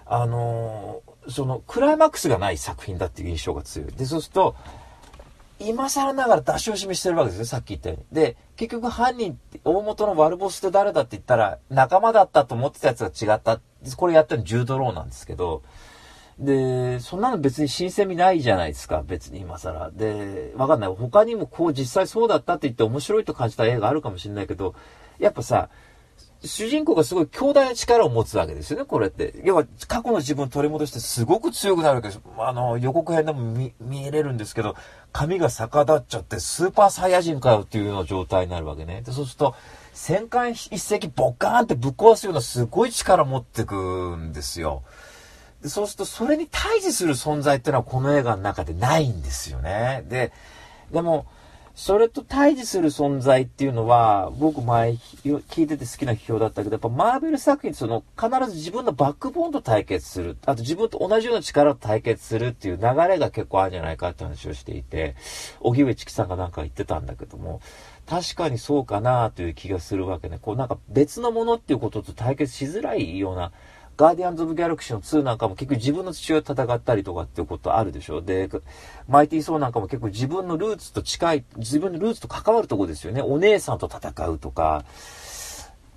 [0.06, 3.92] あのー、その、クライマックスがない作品だっていう印象が強い。
[3.92, 4.56] で、そうすると、
[5.60, 8.06] 今更ながら出し惜しみしてるわけですよ、さっき言ったように。
[8.12, 13.60] で、結局犯人、大元の悪ボスって誰だって言ったら、仲間だったと思ってたやつが違った。
[13.96, 15.62] これやったの10ドローなんですけど、
[16.40, 19.92] で、そんなの別に新鮮味ないじゃないですか、別に今更。
[19.92, 20.96] で、わかんない。
[20.96, 24.74] 他にもこう実際そうだったって言って面白いと感じた映画あるかもしれないけど、
[25.20, 25.70] やっぱさ、
[26.42, 29.42] 主人公がすごい強大な力を持つわけですよね、これって。
[29.44, 32.22] 要は、過去の自分を取り戻してすごく強くなるわけです。
[32.38, 34.76] あの、予告編でも見、見れるんですけど、
[35.12, 39.02] 髪が逆立っちゃってスーパーサイヤ人かよっていうような状態になるわけね。
[39.02, 39.56] で、そうすると、
[39.94, 43.76] 戦艦一隻ボカーンってぶっ壊すようなすごい力持ってく
[44.16, 44.84] んですよ。
[45.62, 50.06] でそうすると、それに対峙する存在っていうのはこの映画の中でないんですよね。
[50.08, 50.32] で、
[50.92, 51.26] でも、
[51.80, 60.36] それと対峙する存在っていうのは、僕前聞いてて好きな批評だったけど、やっぱマーベル作品その必ず自分のバックボーンと対決する。
[60.46, 65.16] あと自分と同じような力と対決するっていう流れが結構あるんじゃないかって話をしていて、
[65.62, 67.62] 荻上チキさんがなんか言ってたんだけども、
[68.06, 70.38] 確かにそうかなという気がするわけね。
[70.42, 73.54] こうなんか別のものっていうことと対決しづらいような、
[74.00, 78.22] ガーディアンズ・オブ・ギャラクシーの2なんかも結局自分の父親と戦ったりとかっていうことあるでしょ。
[78.22, 78.50] で、
[79.10, 83.22] マイティー・ソーなんかも結構自分のルーツと近い、自分のルーツと関わるとこですよね。
[83.22, 84.86] お姉さんと戦うとか、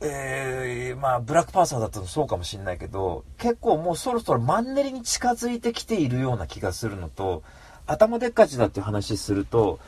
[0.01, 7.45] えー、まあ、ブラックパーサーだとそうかもしんないけど、結構もうそろそろマンネリに近づいてきているような気がするのと、
[7.87, 9.79] 頭でっかちだっていう話すると、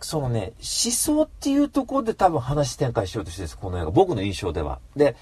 [0.00, 3.90] そのね、思想っていうところで多分話展開しようとしてるんです、この映画。
[3.90, 4.78] 僕の印象では。
[4.96, 5.16] で、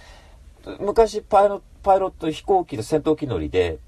[0.81, 3.79] 昔パイロパイロット飛行機と戦闘機乗りで、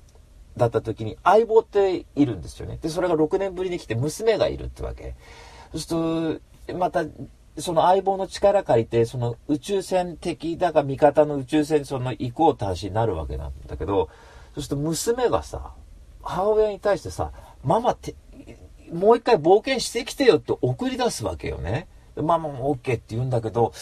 [0.56, 2.78] だった時に相棒っているんですよね。
[2.80, 5.14] で、それが6年ぶりに来て娘がいるってわけ。
[5.72, 7.04] そうすると、また、
[7.58, 14.08] その相棒の力借りて、その宇宙船敵だが味方の宇宙船その行こうって話になるわけなんだけど、
[14.54, 15.72] そうすると娘がさ、
[16.22, 17.32] 母親に対してさ、
[17.64, 18.14] ママって、
[18.92, 21.88] もう一回冒険してきてよって送り出すわけよね。
[22.16, 23.72] ママも OK って言うんだけど、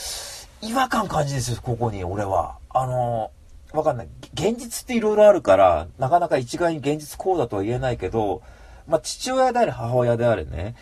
[0.63, 2.59] 違和感感じですよ、ここに、俺は。
[2.69, 3.31] あの、
[3.73, 4.09] わかんない。
[4.35, 8.43] 現実って色々あるから、なかなか一概に現実こうだとは言えないけど、
[8.87, 10.75] まあ、父親であれ、母親であれね、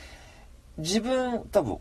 [0.78, 1.78] 自分、多分、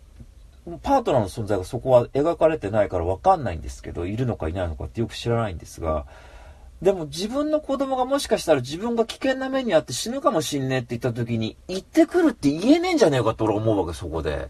[0.84, 6.06] パートナーの存在がそこは描かれてないからわかんないんですけど、いるのかいないのかってよく知らないんですが、
[6.82, 14.50] でも自分の子供がもしかしたら自分が危険な目にあって死ぬかもしんねえって言った時に、行ってくるって言えねえんじゃねえかと俺思うわけ、そこで。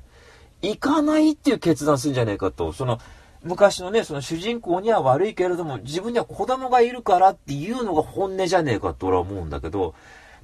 [0.62, 2.74] 行かないっていう決断するんじゃねえかと。
[2.74, 3.00] その、
[3.48, 9.96] 昔のね、その主人公には悪いけれども、自分には子供がいるからっていうのが本音じゃねえかと俺は思うんだけど、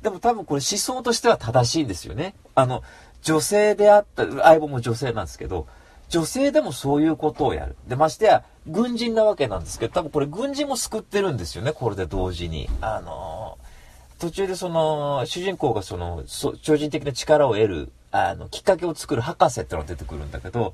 [0.02, 2.36] でも多分これ思想としては正しいんですよね。
[2.56, 2.84] あの、
[3.22, 5.68] 女性であった、相棒も女性なんですけど、
[6.10, 7.76] 女性でもそういうことをやる。
[7.88, 12.70] で、ましてや、軍人なわけなんですけど、多分これ軍人も救ってるんですよね、これで同時に。
[12.82, 16.24] あのー、途中でその、主人公がその、
[16.62, 20.74] 超人的な力を得る、あの、きっかけを作る博士ってのが出てくるんだけど、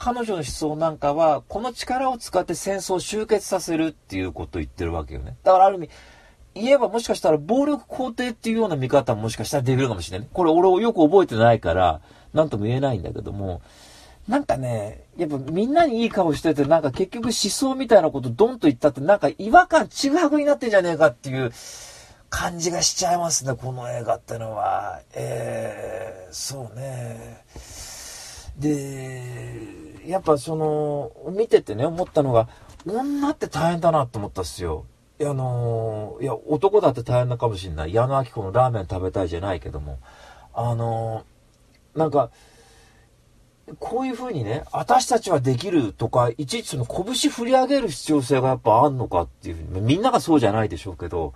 [0.00, 5.36] 彼女の思想なんかは、この力を使って戦争を終結させるっていうことを言ってるわけよね。
[5.44, 5.90] だからある意味、
[6.54, 10.28] 言えばもしかしたら暴力肯定っていうような見方ももしかしたらできるかもしれない。
[10.32, 12.00] これ俺をよく覚えてないから、
[12.32, 13.60] なんとも言えないんだけども、
[14.26, 21.52] なんかね、やっぱみんなにいい顔してて、なんか結局思想みたいなことドンと言ったって、なんか違和感、ちぐはぐになってんじゃねえかっていう
[22.30, 25.00] 感じがしちゃいますね、この映画ってのは。
[25.12, 27.44] えー、そうね。
[28.56, 32.48] で、やっぱその、見ててね、思ったのが、
[32.86, 34.86] 女って大変だなと思ったっすよ。
[35.22, 37.92] あのいや、男だって大変なかもしんない。
[37.92, 39.98] 矢野明子のラーメン食べたいじゃないけども。
[40.54, 41.24] あの
[41.94, 42.30] なんか、
[43.78, 51.34] こういう風にね、私たちはできるとか、いちいちその拳振り上げる必要性がやっぱあんのかっていうふうに、みんながそうじゃないでしょうけど、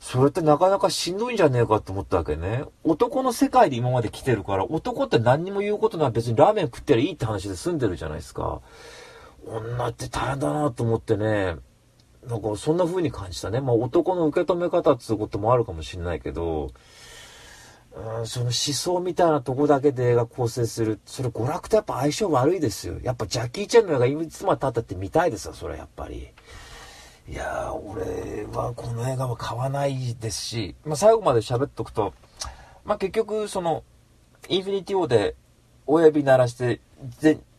[0.00, 2.64] それってなかなかしんどいんじゃねえかと思ったわけね。
[2.84, 8.62] 男の世界で今まで来てるから、男って何にも言うことない別にラーメン食ってりゃいいって話で済んでるじゃないですか。
[9.46, 11.56] 女って大変だなと思ってね、
[12.26, 13.60] なんかそんな風に感じたね。
[13.60, 16.70] まあ男の受け止め方っていうこともあるかもしれないけど、
[17.92, 20.98] うん、その思想みたいなとこだけで映画構成する。
[21.04, 22.94] それ娯楽とやっぱ相性悪いですよ。
[23.02, 26.30] やっぱジャッキー・チェンの映画いつまで経ったって見たいですよ、それやっぱり。
[27.28, 32.12] いや、俺はこの映画は買わないですし、まあ最後まで喋っとくと、
[32.84, 33.84] まあ結局その、
[34.48, 35.36] インフィニティ・ウォーで
[35.86, 36.80] 親指鳴らして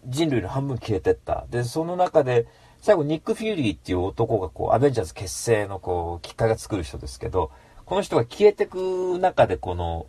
[0.07, 1.45] 人類の半分消えてった。
[1.49, 2.47] で、その中で、
[2.81, 7.51] 最後ニック・フューリーっていう男がこう、アベンジャーズ結成のこう、きっかけが作る人ですけど、
[7.85, 10.07] この人が消えてく中でこの、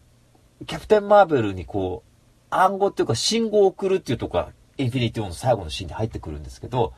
[0.66, 2.12] キャプテン・マーベルにこう、
[2.50, 6.94] 暗号っていうか信号を送るっていうとこが、インフィニティ・ウォーの最後のシーンに入ってくるんですけど、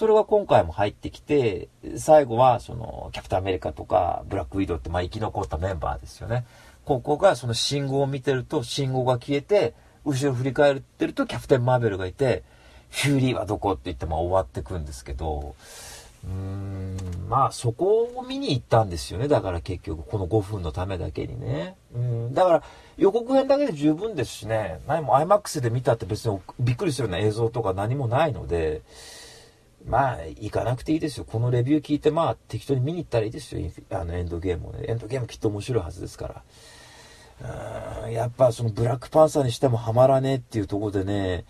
[0.00, 6.46] それが今回も入ってきて、最後はその、キャプテンアメリカとか、ブラックウィドウってまあ生き残ったメンバーですよね。
[6.86, 9.74] ここがその信号を見てると、信号が消えて、
[10.06, 12.44] 後ろ振り返ってるとキャプテン・マーベルがいて、
[12.88, 15.54] フューリーはどこって言ってまあ終わってくんですけど、
[16.24, 16.96] うーん、
[17.28, 19.28] まあそこを見に行ったんですよね。
[19.28, 21.76] だから結局この5分のためだけにね。
[21.94, 22.62] うん、だから
[22.96, 28.80] 予告編だけで十分ですしね、何も IMAX で見たって別にびっくりするような映像とか何もないので、
[29.86, 31.24] まあ行かなくていいですよ。
[31.24, 33.70] このレビュー聞いてまあ適当に見に行ったらいいですよ。
[33.90, 34.84] あのエンドゲームをね。
[34.88, 36.42] エンドゲームきっと面白いはずですから。
[38.04, 41.46] うんやっぱそのブラックパンサーにしてもハマらねえっていうところでね、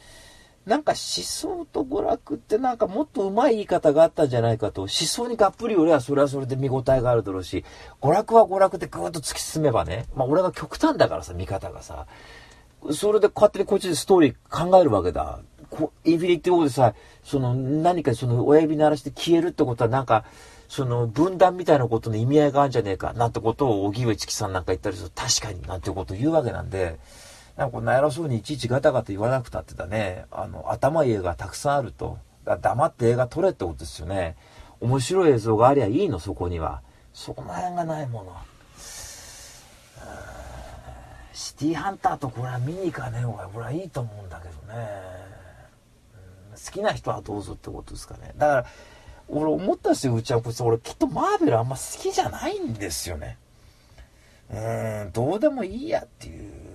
[0.66, 4.82] なんか思想と娯楽ってなんかもっと上手い言い方があったんじゃないかと。
[4.82, 7.64] 思想にがっぷり俺はそれはそれで見応えがあるだろうし、
[8.00, 12.06] 娯楽は娯楽でぐーっと突き進めばね、まあ俺が極端だからさ、見方がさ。
[12.92, 15.40] それで勝手にこっちでストーリー考えるわけだ。
[15.70, 20.24] こインフィニティオーでさ、その何かその親指鳴らして消えるってことはなんか、
[20.68, 26.98] その分断みたいなことの意味合いがあるんじゃねえか、なんてことを荻上チキさんなんか言ったりすると確かになんてことを言うわけなんで、
[27.56, 32.18] なんかこんな偉そうにいちいちガタガタ言わなくたってだね、あの、頭いい映画たくさんあると。
[32.44, 34.36] だ黙って映画撮れってことですよね。
[34.80, 36.82] 面白い映像がありゃいいの、そこには。
[37.12, 38.32] そこの辺がないもの。
[41.32, 45.29] シティーハンターとこれは見に行かねえ方が俺はいいと思うんだけどね。
[46.66, 48.34] 好きな人はどうぞってことですかね。
[48.36, 48.66] だから、
[49.28, 50.62] 俺思ったんですよ、うちはこいつ。
[50.62, 53.38] 俺きっとマーベルあんま好きじゃないんですよね。
[54.50, 56.70] うーん、どうでもいいやっていう。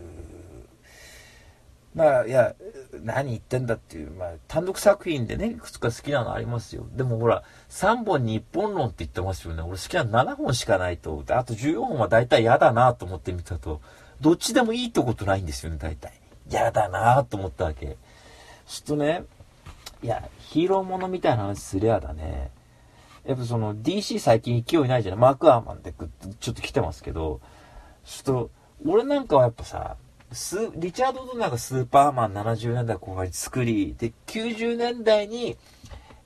[1.95, 2.55] まあ、いや、
[3.03, 6.85] 何言ってんだっていう、まあ、単独作品でね、いくつか好きなのありますよ。
[6.93, 9.61] でもほら、3本に1本論って言ってますよね。
[9.61, 11.23] 俺好きなの7本しかないと。
[11.29, 13.79] あと14本は大体嫌だなと思ってみたと。
[14.19, 16.13] どっちでもいいってことないんですよね、大体。
[16.49, 17.97] 嫌だなと思ったわけ。
[18.67, 19.23] ちょっとね、
[20.05, 22.51] いや、ヒーローものみたいな話すりゃだね。
[23.25, 25.19] やっぱその DC 最近勢いないじゃない？
[25.19, 25.95] マークアーマンって
[26.39, 27.41] ちょっと来てますけど、
[28.03, 28.51] ちょっと、
[28.85, 29.97] 俺なんかはやっぱさ、
[30.31, 35.57] スリチャード・ドナーがスーパーマン70年代後半に作り、で、90年代に、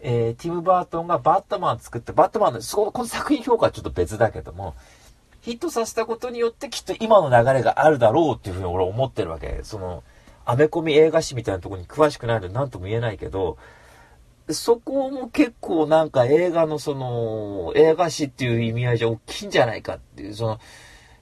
[0.02, 4.76] えー、ティム・バートンがバットマン作って、バットマンの、そこ、の作品評価はちょっと別だけども、
[5.40, 9.62] ヒットさせたことによってきっと今の流れがあるだろうっていうふうに俺は思ってるわけ。
[9.64, 10.04] その、
[10.50, 13.60] アメコミ映画史みたいなとこに詳しくないので何とも言えないけど、
[14.50, 20.60] そこも結構なんか映画のその、映画史っていう意味合いじゃ大きいんじゃないかっていう、その、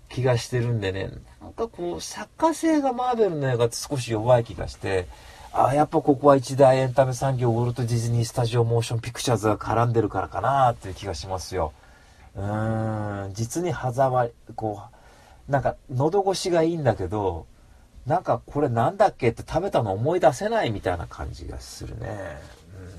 [0.07, 1.11] 気がしてるんでね、
[1.41, 5.07] なんかこう、作家性がマーベルの映画って少し弱い気がして、
[5.51, 11.73] ああ、やっぱここは一大エンタメ産業、ウォルト・ディズニー・スタジオ・モーション・ピクチャーズが絡んでるからかなっていう気がしますよ。
[12.38, 14.84] うーん、実に歯触り、こ
[15.49, 17.45] う、なんか喉越しがいいんだけど、
[18.08, 22.08] なんかこれなんだっけって食べたの思い出せないみたいな感じがするね。
[22.74, 22.89] うん、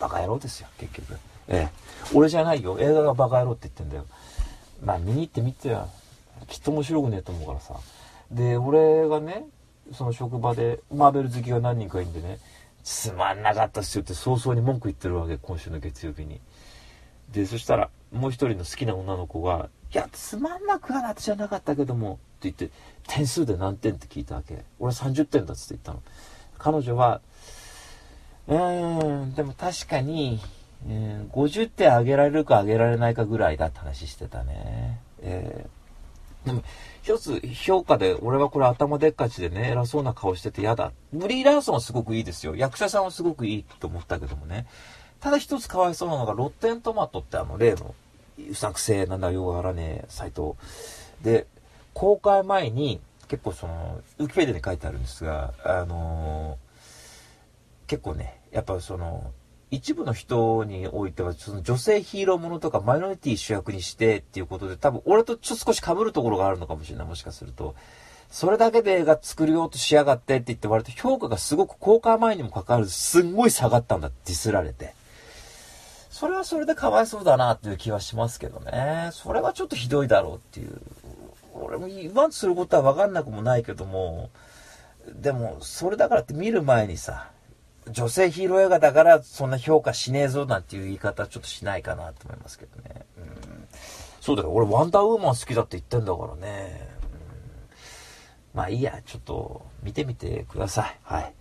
[0.00, 1.18] バカ野郎ですよ、結局。
[1.48, 1.84] ええ。
[2.14, 2.78] 俺じゃないよ。
[2.80, 4.06] 映画がバカ野郎って言ってんだよ。
[4.82, 5.88] まあ見に行ってみてよ。
[6.48, 7.74] きっと面白くねえと思うからさ。
[8.30, 9.44] で、俺がね、
[9.92, 12.38] その職場で、マーベル好きが何人かいるんでね、
[12.82, 16.40] つまんなかったっすよって早々に文句言ってるわけ、今週の月曜日に。
[17.30, 22.70] で、そしたら、もう一人の好きな女の子が、いや、つまんなくはなってじゃなかったけども、って言って、
[23.06, 24.64] 点数で何点って聞いたわけ。
[24.78, 26.02] 俺30点だっつって言ったの。
[26.58, 27.20] 彼女は、
[28.48, 30.40] うーん、でも確かに、
[30.86, 35.00] えー、50点あげられるかあげられないかぐらいだって話してたね。
[35.22, 36.62] えー、でも、
[37.02, 40.92] 一つ評価で、俺はこれ頭でっかちでね、偉そうな顔してて嫌だ。
[41.12, 42.54] ブリー・ラーソンはすごくいいですよ。
[42.56, 44.66] 役者さんはすごくいいと思ったけどもね。
[45.20, 47.94] ただ一つかわいそうなのが、ロッテントマトってあの、例の、
[48.50, 50.56] うさくせえなんだよがあらねえ、サイト。
[51.22, 51.46] で、
[51.94, 59.32] 公開前に、結構その、ウィキペディに書いてあるんですが、あのー、結構ね、やっぱその、
[59.70, 67.74] 一部の人においては、その女性ヒーローものとかマイノリティ主役にしてっていうことで、多分俺とちょっと少し被るところがあるのかもしれない、もしかすると。
[68.30, 74.94] それだけで映画作りようとしやがってって言って割と評価がすごく公開前にもかかわらずすんごい下がったんだディスられて。
[76.10, 79.10] それはそれでかわいそうだなっていう気はしますけどね。
[79.12, 80.80] それはちょっとひどいだろうっていう。
[81.54, 84.30] 俺も言わんとすることはわかんなくもないけども、
[85.14, 87.30] でも、それだからって見る前にさ、
[87.90, 93.04] 女性ヒーロー映画だからそんな評価しねえぞなんていう言い方ちょっとしないかなと思いますけどね。
[93.18, 93.24] うん、
[94.20, 94.50] そうだよ。
[94.52, 96.88] 俺ワンダーウーマン好きだって言ってんだからね。
[98.54, 100.98] うん、まあいいや、ちょっと見てみてください。
[101.02, 101.34] はい。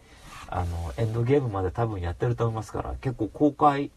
[0.49, 3.89] あの、エンドゲームまで多分やってると思いますから、結構公開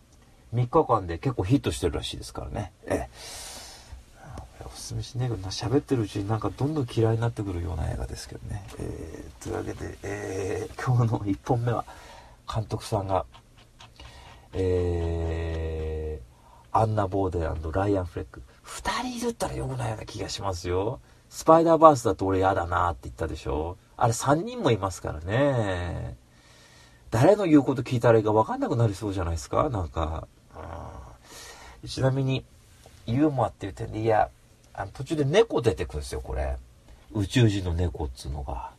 [0.54, 2.72] 3日間で結構ヒットしてるらしいですからね。
[2.86, 3.45] ええ。
[4.86, 8.64] すめしねえけどな、喋ってるうちになんかどんどん嫌いになってくるような映画ですけどね。
[8.78, 11.84] えー、というわけで、えー、今日の1本目は、
[12.52, 13.26] 監督さんが、
[14.52, 18.42] えー、アンナ・ボーデンライアン・フレック。
[18.62, 21.00] 二人いるったらよくないような気がしますよ。
[21.28, 23.76] スパイダーバースだと俺嫌だなって言ったでしょ。
[23.96, 26.16] あれ3人もいますからね。
[27.10, 30.28] 誰の言うこと聞いたらいいか分かんなくなりそうじゃないですかなんか。
[31.86, 32.44] ちなみに、
[33.06, 34.30] ユーモアっていう点で、いや、
[34.76, 36.56] あの途中で猫出てくるんですよ、これ。
[37.12, 38.72] 宇宙人の猫っつうのが。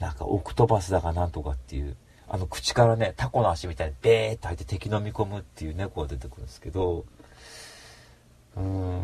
[0.00, 1.96] なんかオクトバスだかなんとかっていう。
[2.28, 7.04] あの口からね、タコの足みたいにベーって入って敵飲み込むっていう猫が出てくるんですけど、
[8.56, 9.02] うーん、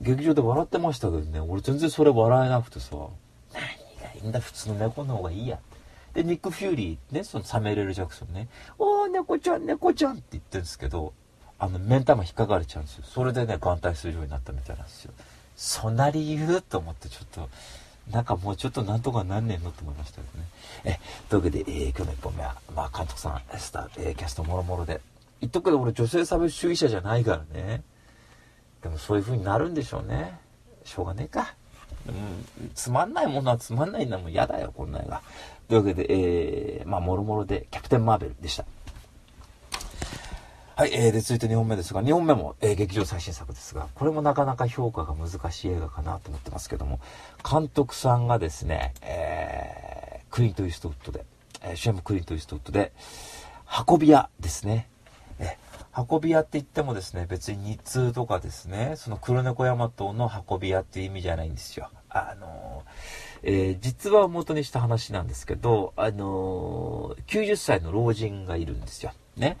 [0.00, 2.96] 劇場で笑ってましたけどね、俺全然それ笑えなくてさ、
[3.52, 5.58] 何がいいんだ、普通の猫の方がいいや。
[6.14, 11.14] で、ニック・フューリー、ね、そのサメレル・ジャクソンね、おー、猫ちゃん、猫ちゃんって言ってるんですけど、
[11.58, 13.04] あの、目ん玉引っかかれちゃうんですよ。
[13.06, 15.14] それでね、眼帯するようになったみたいなんですよ。
[15.56, 16.60] そんな理由？
[16.62, 17.48] と思ってちょっと、
[18.10, 20.48] なんかもうちょっとなんとかなんねんのと思いましたけどね。
[20.84, 20.98] え、
[21.28, 25.00] というわけで、えー、今日の1本目は、まあ、監督さん、スター、えー、キャストもろもろで。
[25.40, 27.82] 言っとくけど、俺女性差別主義者じゃないからね。
[28.82, 30.38] でもそういう風になるんでしょうね。
[30.84, 31.54] しょうがねえか。
[32.08, 35.22] うん、つまんないものはつまんないんだもん嫌だよ、こんな映画。
[35.68, 38.64] というわけで、えー、まあ、もろもろで、キャプテン・マーベルでした。
[40.82, 46.98] はい、えー、で、続いて2本目ですが、2本目も、えー、劇場最新作ですが、これもなかなか評価が難しい映画かなと思ってますけども、
[47.48, 51.24] 監督さんがですね、えー、クリント・イーストウッドで、
[51.62, 52.90] えー、主演もクリント・イーストウッドで、
[53.88, 54.88] 運び屋ですね。
[55.38, 55.56] え
[55.96, 61.90] 運び屋って言ってもですね、別に日通とかですね、その黒猫ヤマトの運び屋っていう意味じゃないんですよ。
[62.08, 62.82] あの、
[63.44, 69.12] えー、実話を元にした話なんですけど、あの、90歳の老人がいるんですよ。
[69.36, 69.56] ね。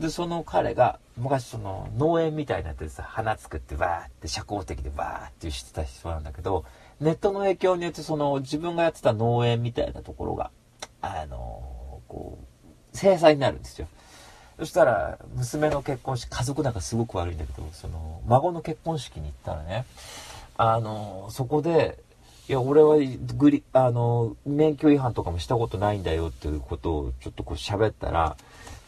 [0.00, 6.64] で、その彼が、昔その農園みたいになってさ、花作ってわーって社交的でわーってしてた人なんだけど、
[7.00, 10.50] ネットの影響によってその自分がやってた農園みたいなところが、
[11.00, 12.38] あのー、こ
[12.92, 13.86] う、制裁になるんですよ。
[14.58, 19.84] そしたら、娘の結婚式、家族仲すごく悪いんだけど、その、孫の結婚式に行ったらね、
[20.56, 21.98] あのー、そこで、
[22.48, 22.96] いや、俺は
[23.36, 28.36] グリ、あのー、免許違反とかもしたことないんだよっていうことをちょっとこう喋ったら、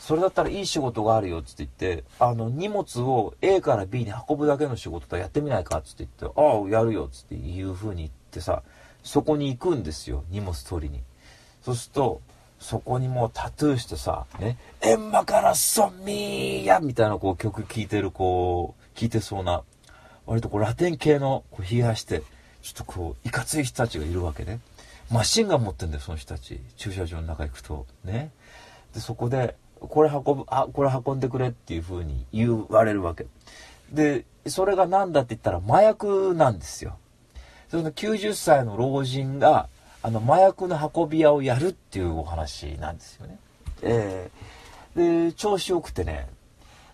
[0.06, 8.62] それだったらいい仕事があるよ、つって言って、あの、荷物を A から B に運ぶだけの仕事とやってみないか、つって言って、ああ、やるよ、つっていう風に言ってさ、
[9.02, 11.02] そこに行くんですよ、荷物取りに。
[11.60, 12.20] そうすると、
[12.60, 19.64] そこにもうタトゥーしてさ、ね、エンマからソミーヤみたいなこう曲聴いてる、こう、聴いてそうな、
[20.24, 22.22] 割とこうラテン系のこう冷やして、
[22.62, 24.60] ちょっとこう、いかつい人たちがいるわけね。
[25.10, 26.60] マシンガン持ってんだよ、その人たち。
[26.76, 27.86] 駐車場の中行くと。
[28.04, 28.30] ね。
[28.94, 33.26] で、そこで、これ運ぶ、あ、これ運んでくれっていう風に言われるわけ。
[33.92, 36.98] で、それが何だって言ったら麻薬なんですよ。
[37.68, 39.68] その90歳の老人が、
[40.02, 43.38] あの、麻薬の運び屋をやるっていうお話なんですよね。
[43.82, 46.28] えー、で、調子よくてね、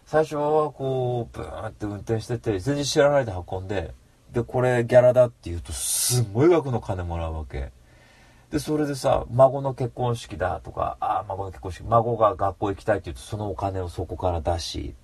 [0.07, 3.95] 最初はこう、ブーンって運転してて、全然知らないで運んで、
[4.33, 7.71] で、これギャラだって言うと、すんごい額の金もらうわけ。
[8.53, 14.95] で、それでさ、孫の結婚式だとか、ああ、孫の結婚式、孫が学校行きたいって言うと、そのお金をそこから出し、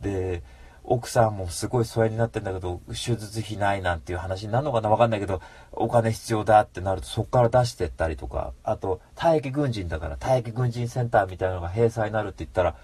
[0.00, 0.42] で、
[0.82, 5.42] 奥さんもすごい疎遠になってんだけど、手術費ないなんていう話になるのかなわかんないけど、
[5.72, 12.76] お金必要だってなるとそこから出してったりとか、あと、退役軍人だから退役軍人センターみたいなのが閉鎖になるって言ったら、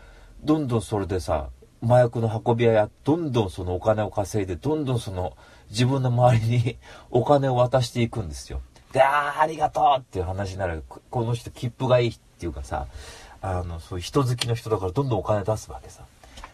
[0.44, 1.48] どんどんそれでさ、
[1.82, 5.38] 麻薬の運び屋や、どんどんそのお金を稼いで、どんどんその
[5.70, 6.76] 自分の周りに
[7.10, 8.60] お金を渡していくんですよ。
[8.92, 10.84] で、ああ、ありがとうっていう話になる。
[10.88, 12.86] この人切符がいいっていうかさ、
[13.40, 16.04] あの、そういう人好きの人だからどんどんお金出すわけさ。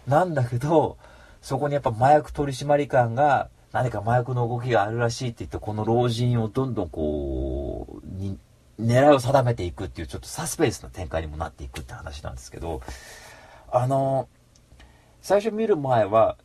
[0.06, 0.96] なんだけど、
[1.42, 8.38] そこにやっぱ麻薬取締官が何か麻薬の動きがあるらしいって言って、この老人をどんどんこう、に、
[8.80, 12.80] 狙いを定めていくっていうちょっとサスペンスな展開にもなっていくって話なんですけど、
[13.70, 14.28] あの、
[15.20, 16.36] 最初見る前は、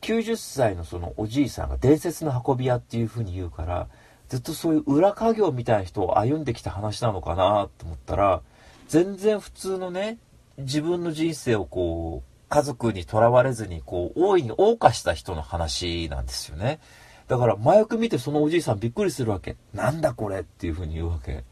[0.00, 3.88] 90歳のそのおじいさんが伝説の運び屋っていう風に言うから、
[4.30, 8.42] ずっとそういう裏家業みたいな人を歩んできた話なのかなと思ったら、
[8.88, 10.18] 全然普通のね、
[10.56, 16.78] 自分の人生をこう、家族にとらわれずに、こう、大いに謳歌した人の話なんですよね。
[17.26, 19.56] だから、麻薬見てそのおじいさんびっくりするわけ。
[19.74, 21.44] なんだこれっていう風に言うわけ。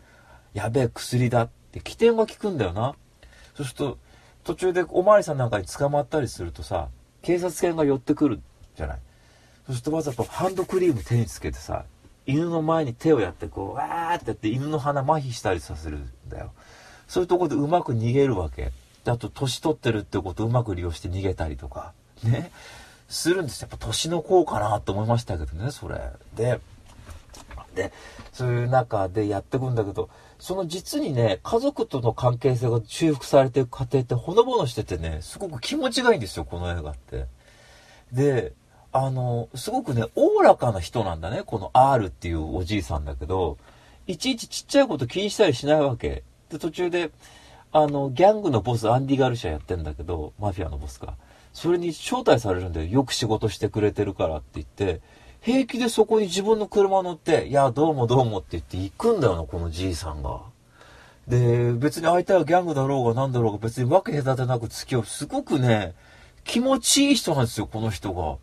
[0.54, 2.94] やべえ、薬だって起点が効くんだよな。
[3.56, 3.98] そうすると、
[4.44, 6.88] 途中でおまわりさんなんかに捕まったりするとさ、
[7.22, 8.40] 警察犬が寄ってくる
[8.76, 8.98] じゃない。
[9.66, 11.84] そうするとわざとハンドクリーム手につけてさ、
[12.28, 16.52] 犬の前に手をやってこう、わーってやって犬の鼻麻痺したりさせるんだよ。
[17.08, 18.70] そういうとこでうまく逃げるわけ。
[19.04, 22.52] で、あと、年取ってるってことをうまく利用して逃げたりとか、ね、
[23.08, 25.98] するんですやっぱ年の功かなと思いましたけどね、それ。
[26.36, 26.60] で、
[27.74, 27.92] で、
[28.32, 37.26] そういう中でやってくんだけど、その実にね、家族との関係性が修復されていく過程ってほのぼのしててね、すごく気持ちがいいんですよ、この映画って。
[38.12, 38.52] で、
[38.92, 43.58] あの、すごくね、おおらかな人なんだね、この R っていうおじいさんだけど、
[44.06, 46.22] いちいちちっちゃいこと気にしたりしないわけ。
[46.48, 47.10] で、途中で、
[47.70, 51.14] あの、ギャングのボス、アンディ・ガルシアやってんだけど、マフィアのボスが。
[51.52, 52.86] それに招待されるんだよ。
[52.86, 55.00] よく仕事してくれてるからって言って、
[55.40, 60.40] 平気でそこに自分の車乗って、いや、どうもどうもって言って行くんだよな、このじいさんが。
[61.28, 65.04] で、別に相手はギャングだろうが何だろうが別に分け隔てなく付き合う。
[65.04, 65.94] すごくね、
[66.44, 68.36] 気持ちいい人なんですよ、この人が。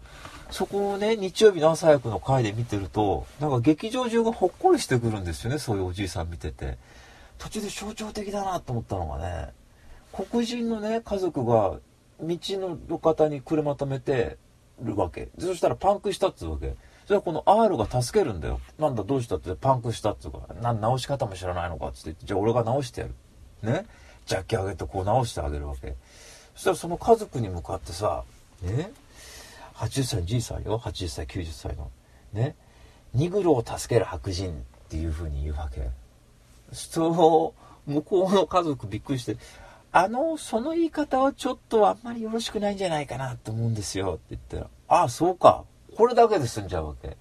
[0.52, 6.78] そこをね、日曜日の朝早くの回で見てると、なんか劇場中がほっこりしてくるんですよね、そういうおじいさん見てて。
[7.38, 9.50] 途中で象徴的だなと思ったのがね、
[10.14, 11.80] 黒人のね、家族が
[12.22, 14.38] 道の路肩に車止めて
[14.82, 15.28] るわけ。
[15.38, 16.76] そしたらパンクしたっつうわけ。
[17.06, 18.62] それはこの R が助けるんだよ。
[18.80, 23.14] なんだどうしたってパンクしたっつうか、な直し方も知らないのかっつってじゃあ俺が直してやる。
[23.62, 23.86] ね？
[24.26, 25.96] ジャッキ上げてこう直してあげるわけ。
[26.56, 28.24] そしたらその家族に向かってさ、
[28.62, 28.92] ね。
[29.76, 30.80] 80歳のじいさんよ。
[30.80, 31.92] 80歳、90歳の。
[32.34, 32.56] ね。
[33.14, 34.54] ニグロを助ける白人っ
[34.90, 35.90] ていう風に言うわけ。
[36.72, 37.54] その、
[37.86, 39.38] 向こうの家族びっくりして、
[39.92, 45.64] あの、その言い方はちょっとあんまりよろしくないんじゃないかなと思うんですよって言ったら、ああ、そうか。
[45.96, 47.16] これだけで済んじゃうわけ。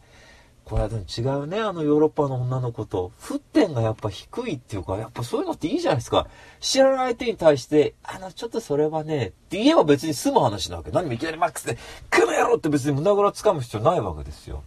[0.64, 3.12] これはでも違うね、あのヨーロッパの女の子と。
[3.20, 6.26] 沸点がやっぱ低いっていうか、やっぱそういうのっていいじゃないですか。
[6.60, 10.90] 知らない相手に対して、あの、ちょっとそれはね、って言えば別に済む話なわけ。
[10.90, 11.76] 何もいきなりマックスで、
[12.08, 14.62] クの野郎って別に胸ぐら掴む必要ないわけですよ。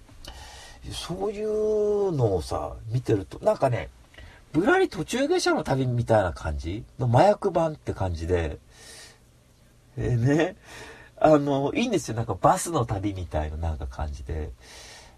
[0.91, 3.89] そういうのをさ、見てると、なんかね、
[4.53, 6.83] ぶらり途中下車の旅みたいな感じ？
[6.99, 8.59] の麻薬版って感じで、
[9.97, 10.55] えー、ね、
[11.19, 12.15] あの、いいんですよ。
[12.15, 14.51] なんかバスの旅みたいななんか感じで。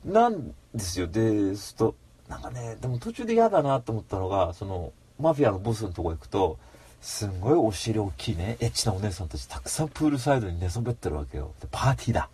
[0.05, 1.07] なんですよ。
[1.07, 1.95] で、すと、
[2.27, 6.57] なんかね、でも途中で嫌だなと思ったのが、その、マフィアのボスのとこ行くと、
[7.01, 11.53] すんごいお尻大きいね、エッチなお姉さんたちたくさんプールサイドに寝そべってるわけよ。
[11.61, 12.29] で、パーティーだ。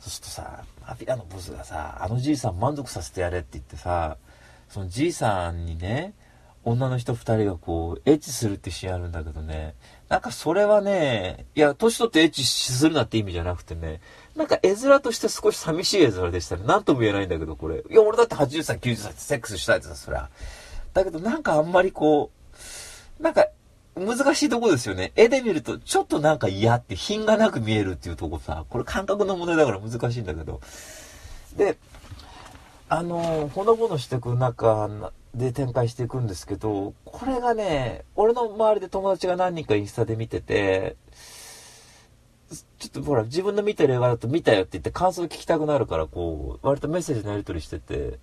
[0.00, 4.16] そうするとさ、マフィアのボスがさ、あのじいさん満足させてやれって言ってさ、
[4.68, 6.14] そのじいさんにね、
[6.64, 9.74] 女の人二人がこう、エッチするってシーンあるんだけどね、
[10.08, 14.00] なんかそれはね、いや、年取ってエッチするなって意味じゃなくてね、
[14.38, 16.62] なんか絵面として少し寂しい絵面でしたね。
[16.64, 17.82] なんとも言えないんだけど、これ。
[17.90, 20.30] いや、俺だって80歳、90歳ってセックスしたいってさ、そりゃ。
[20.94, 22.30] だけどなんかあんまりこ
[23.18, 23.48] う、なんか、
[23.96, 25.10] 難しいとこですよね。
[25.16, 30.60] 絵で見ると、ちょっとなんか嫌って品がなく見えるっていうとこさ、これ感覚の問題だから難しいんだけど。
[31.56, 31.76] で、
[32.88, 34.88] あの、ほのぼのしてく中
[35.34, 40.94] で展開していくんですけど、これがね、俺の周りで友達が何人かインスタで見てて、
[42.78, 48.18] ちょっとほら、自分の見てる映画だと見たよって言って感想聞きたくなるから、こう、割とメッセージのやり取りしてて、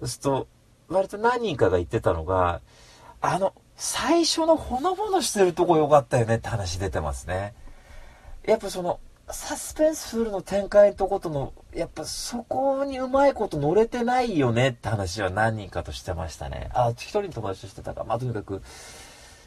[0.00, 0.48] そうすると、
[0.88, 2.60] 割と何人かが言ってたのが、
[3.20, 7.54] あの、最初のほのぼのしてるとこ良かったよねって話出てますね。
[8.44, 9.00] やっぱその、
[9.30, 16.70] サスペンスフルの展開のとことの、やっぱそこにうまいこと乗れてないよねって話は何人かとしてましたね。
[16.72, 18.04] あ、一人の友達としてたか。
[18.04, 18.62] まあ、とにかく、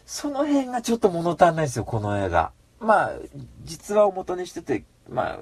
[0.06, 2.52] その辺がちょっと物足んないですよ、この映画。
[2.82, 3.12] まあ、
[3.64, 5.40] 実話を元にしてて、まあ、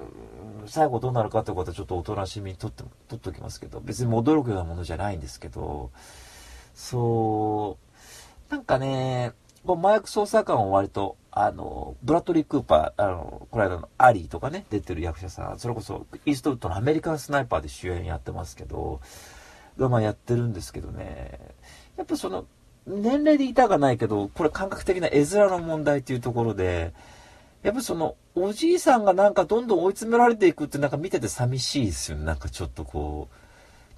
[0.66, 5.90] 最後どうなるかということはちょっとおとなしみにとって、とっておきますけど、別に驚くようなものじゃないんですけど、
[6.74, 7.78] そ
[8.50, 9.32] う、なんかね、
[9.64, 19.00] こう麻薬捜査官は割と、あの、ブラッドリー・クーパー、あの、この間のアリーとかね、出てる役者さん、それこそ、イーストウッドのアメリカンスナイパーで主演やってますけど、
[19.78, 21.38] まあやってるんですけどね、
[21.96, 22.44] やっぱその、
[22.86, 26.92] 年齢でいたがないけど、これ感覚的な絵面の問題っていうところで、
[27.62, 32.24] やっぱその、おじいさんがなんかどんどん追い詰められていくってなんか見てて寂しいですよね。
[32.24, 33.28] なんかちょっとこ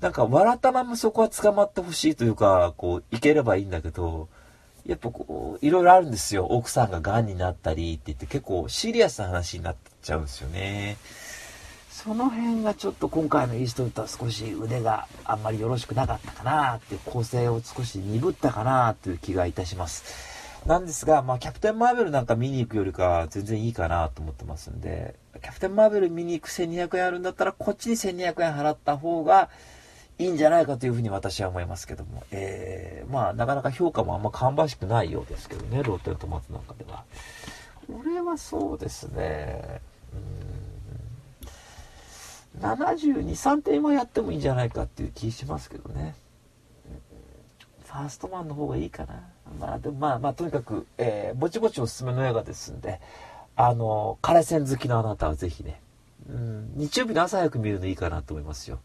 [0.00, 4.28] う、なんか笑ったままそこは捕まってほしいというか、こう、いければいいんだけど、
[4.84, 6.46] やっぱこう、いろいろあるんですよ。
[6.46, 10.96] 奥さんが癌になったりって言って結構シリアスな話になっちゃうんですよね。
[11.88, 20.31] その辺がちょっと今回のイーストウッドは少し腕があんまりよろしくなかったかなっていう構成を少し鈍ったかなという気がいたします。
[20.66, 29.50] なんですが、まあ、キャプテン・マーベルなんか見に行くよりか全然いいかなと思ってますんで、キャプテン・マーベル見に行く1200円あるんだったら、こっちに1200円払った方が
[30.18, 37.04] いいんじゃないかというふうに私は思いますけども、えー、まあ、なかなか評価もあんま芳しくないようですけどね、ローテントマトなんかでは。
[37.88, 39.80] これはそうですね、
[42.54, 46.14] うん、72、3点はやってもいいんじゃないかっていう気しますけどね。
[47.84, 49.22] ファーストマンの方がいいかな。
[49.58, 53.00] まあ、でもまあまあ、とにかく、えー、ぼちぼちおすすめの映画ですんで、
[53.56, 55.80] あの、枯線好きのあなたはぜひね、
[56.28, 58.80] うん、日曜日の朝早く見るのいいかなと思いますよ。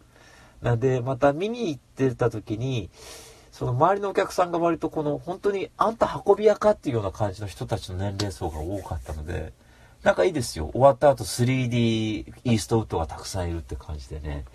[0.61, 2.89] なんで、また見に行ってた時に、
[3.51, 9.53] その周りのお客さんが割とこの、本当にあんた運び屋かっていうような感じの人たちの年齢層が多かったので、
[10.03, 10.69] なんかいいですよ。
[10.73, 14.45] 終わった後 3D イーストウッドがたくさんいるって感じでね。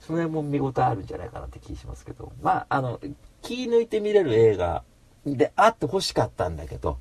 [0.00, 2.32] その辺も見応えあるんじゃないかなって気しますけど。
[2.42, 3.00] まあ、あの、
[3.40, 4.82] 気抜いて見れる映画
[5.26, 6.98] であって欲しかったんだけど、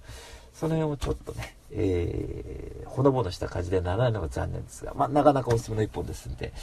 [0.53, 6.53] その辺をちょっとね、えー、ほのぼのした感じでならないのが残念ですが、まあ、なかなかおすすめの一本ですんで、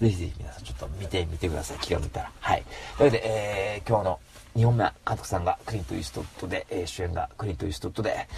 [0.00, 1.78] ぜひぜひ皆さんちょっと見てみてください。
[1.78, 2.32] 気が向いたら。
[2.40, 2.64] はい。
[2.98, 4.20] というわけで、えー、今日の
[4.56, 8.28] 2本目は監督さんがクリント・イーストウッドで、えー、主演がクリント・イーストウッドで、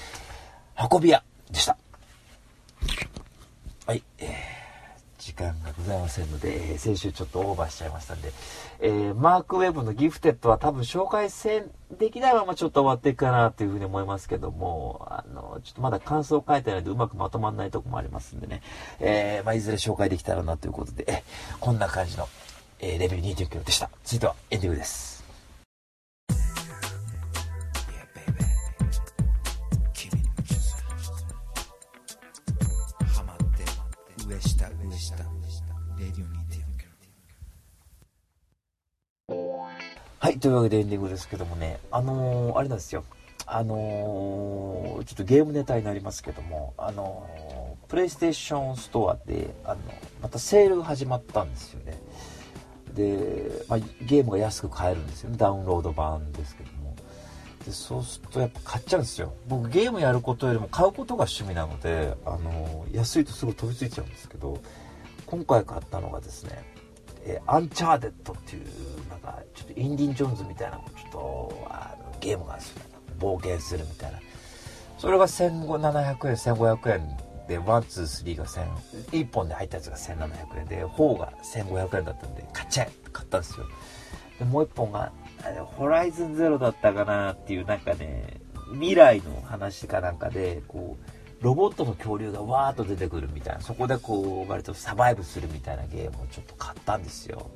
[0.92, 1.76] 運び屋でした。
[3.86, 4.02] はい。
[4.18, 4.55] えー
[5.26, 8.32] 時間がございませんので、えー、先週ちょっとオーバーしちゃいましたんで、
[8.78, 18.62] えー、マークウェブのギフテッドは多分紹介せん、できないままちょっと終わっていくかなというふうに思いますけども、あの、ちょっとまだ感想を書いてないのでうまくまとまらないとこもありますんでね、
[19.00, 21.24] えー、まあ、いずれ紹介できたらなということで、
[21.58, 22.28] こんな感じの、
[22.78, 23.90] え、レビュー2 9でした。
[24.04, 25.15] 続いてはエンディングです。
[40.18, 43.04] はい、というわけでエンディングですけどもね、あのー、あれなんですよ。
[43.46, 49.80] あのー、ちょっとゲームネタになりますけども、あのー、プレイステーションストアで、あの、
[50.20, 51.98] またセールが始まったんですよね。
[52.94, 55.36] で、まあ、ゲームが安く買えるんですよね。
[55.38, 56.96] ダウンロード版ですけども。
[57.64, 59.32] で、そうするとやっぱ買っちゃうんですよ。
[59.48, 64.60] 僕ゲームやることよりも買うことが趣味なので、あの安いとすぐ飛びついちゃうんですけど、
[65.26, 66.64] 今回買ったのがですね、
[67.24, 68.64] えー、アンチャーデッドっていう、
[69.10, 72.82] なんか、ちょっとインディ・ジョーンズみたいな、ちょっと、あのゲームがあるんですよ。
[73.18, 74.20] 冒険するみたいな。
[74.98, 77.16] それが1700円、1500円
[77.48, 78.66] で、ワン、ツー、スリーが1000、
[79.10, 83.66] 1本で入ったやつが1700円で、4が1500円だったんで、買っちゃえって買ったんですよ。
[84.38, 85.12] で、もう1本が、
[85.76, 88.40] ホライズンゼロだったかなっていう、なんかね、
[88.72, 91.15] 未来の話かなんかで、こう、
[91.46, 97.48] ロボットの恐竜がわーっと出てくるみたいなそこでこう割とサバイブするみたいなゲームをちょっと買ったんですよ。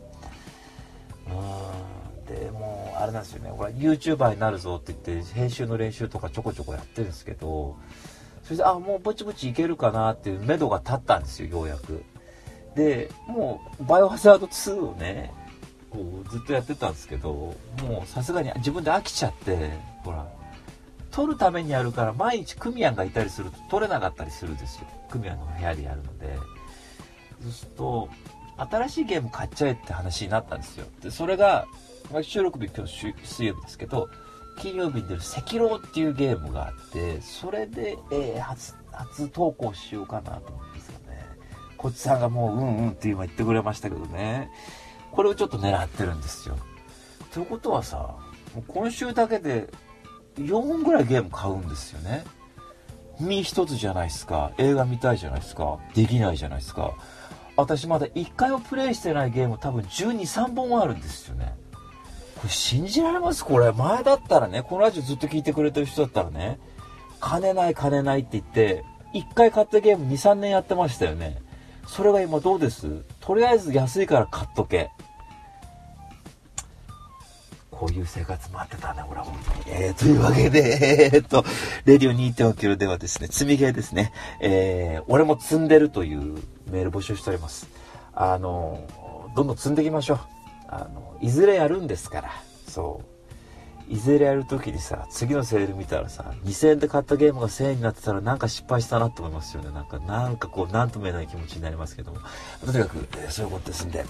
[1.26, 3.52] うんでもうあれなんですよね。
[3.56, 7.78] これ YouTuber になるぞって言って編集の練習とかちょこちょこやってるんですけど
[8.44, 12.04] それであもうぼちぼちいけるかなっていう目処が立ったんですよようやく。
[12.76, 15.32] でもうバイオハザード2をね
[15.90, 17.32] こうずっとやってたんですけど
[17.82, 19.72] もうさすがに自分で飽きちゃって
[20.04, 20.24] ほら
[21.10, 24.86] 取るためにやるから毎日クミアンがいたりすると取れなかったりするんですよ。
[25.10, 26.36] クミアンの部屋でやるので。
[27.42, 28.08] そうすると
[28.56, 30.86] 新しいゲーム買っちゃえって話になったんですよ。
[31.02, 31.66] でそれが、
[32.12, 34.08] まあ、収録日今日水曜日ですけど
[34.58, 41.24] 金曜日に出る赤狼っていうゲームがあってそれで、えー、初初投稿しようかなと思うんですよね。
[41.78, 44.50] こっちさんがもううんうんって今言ってくれましたけどね。
[45.12, 46.58] これをちょっと狙ってるんですよ。
[47.32, 48.16] ということはさ
[48.68, 49.68] 今週だけで
[50.44, 52.24] 4本ぐらいゲーム買うんですよね。
[53.18, 54.52] 身一つじゃないですか。
[54.58, 55.78] 映画見たいじゃないですか。
[55.94, 56.94] できないじゃないですか。
[57.56, 61.54] 私まだ1回もプレイしてないゲーム多分12、3本はあるんですよね。
[62.36, 63.44] これ信じられます？
[63.44, 63.70] これ。
[63.72, 66.58] 前だったらね、このラジオずっと聞いてくれてる人だったらね、
[67.20, 68.82] 金ない金ないって言って、
[69.12, 71.36] 1回買ったゲーム2、3年やってましたよね。
[71.86, 73.02] それが今どうです？
[73.20, 74.90] とりあえず安いから買っとけ。
[77.80, 79.74] こういう生活待ってたね、俺は本当に。
[79.74, 81.46] えー、というわけで、えー、っと、
[81.86, 84.12] レディオ2.5キロではですね、積みゲーですね。
[84.42, 86.34] えー、俺も積んでるという
[86.70, 87.68] メール募集しております。
[88.12, 88.86] あの、
[89.34, 90.18] どんどん積んでいきましょう。
[90.68, 92.30] あの、いずれやるんですから。
[92.68, 93.20] そう。
[93.90, 99.70] いずれやるときにさ、次のセール見たらさ、2000円で買ったゲームが1000円になってたらなんか失敗したなと思いますよね。
[99.72, 102.18] なんか、なんかこう、なんとも言えない気持ちになりますけども。
[102.64, 104.04] とにかく、え、そういうことですんで、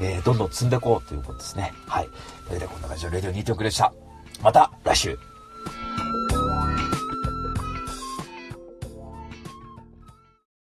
[0.00, 1.72] えー、どんどん積んでいこうということですね。
[1.86, 2.08] はい。
[2.46, 3.92] それでは、こんな感じのレディオ2曲でした。
[4.42, 5.18] また来週。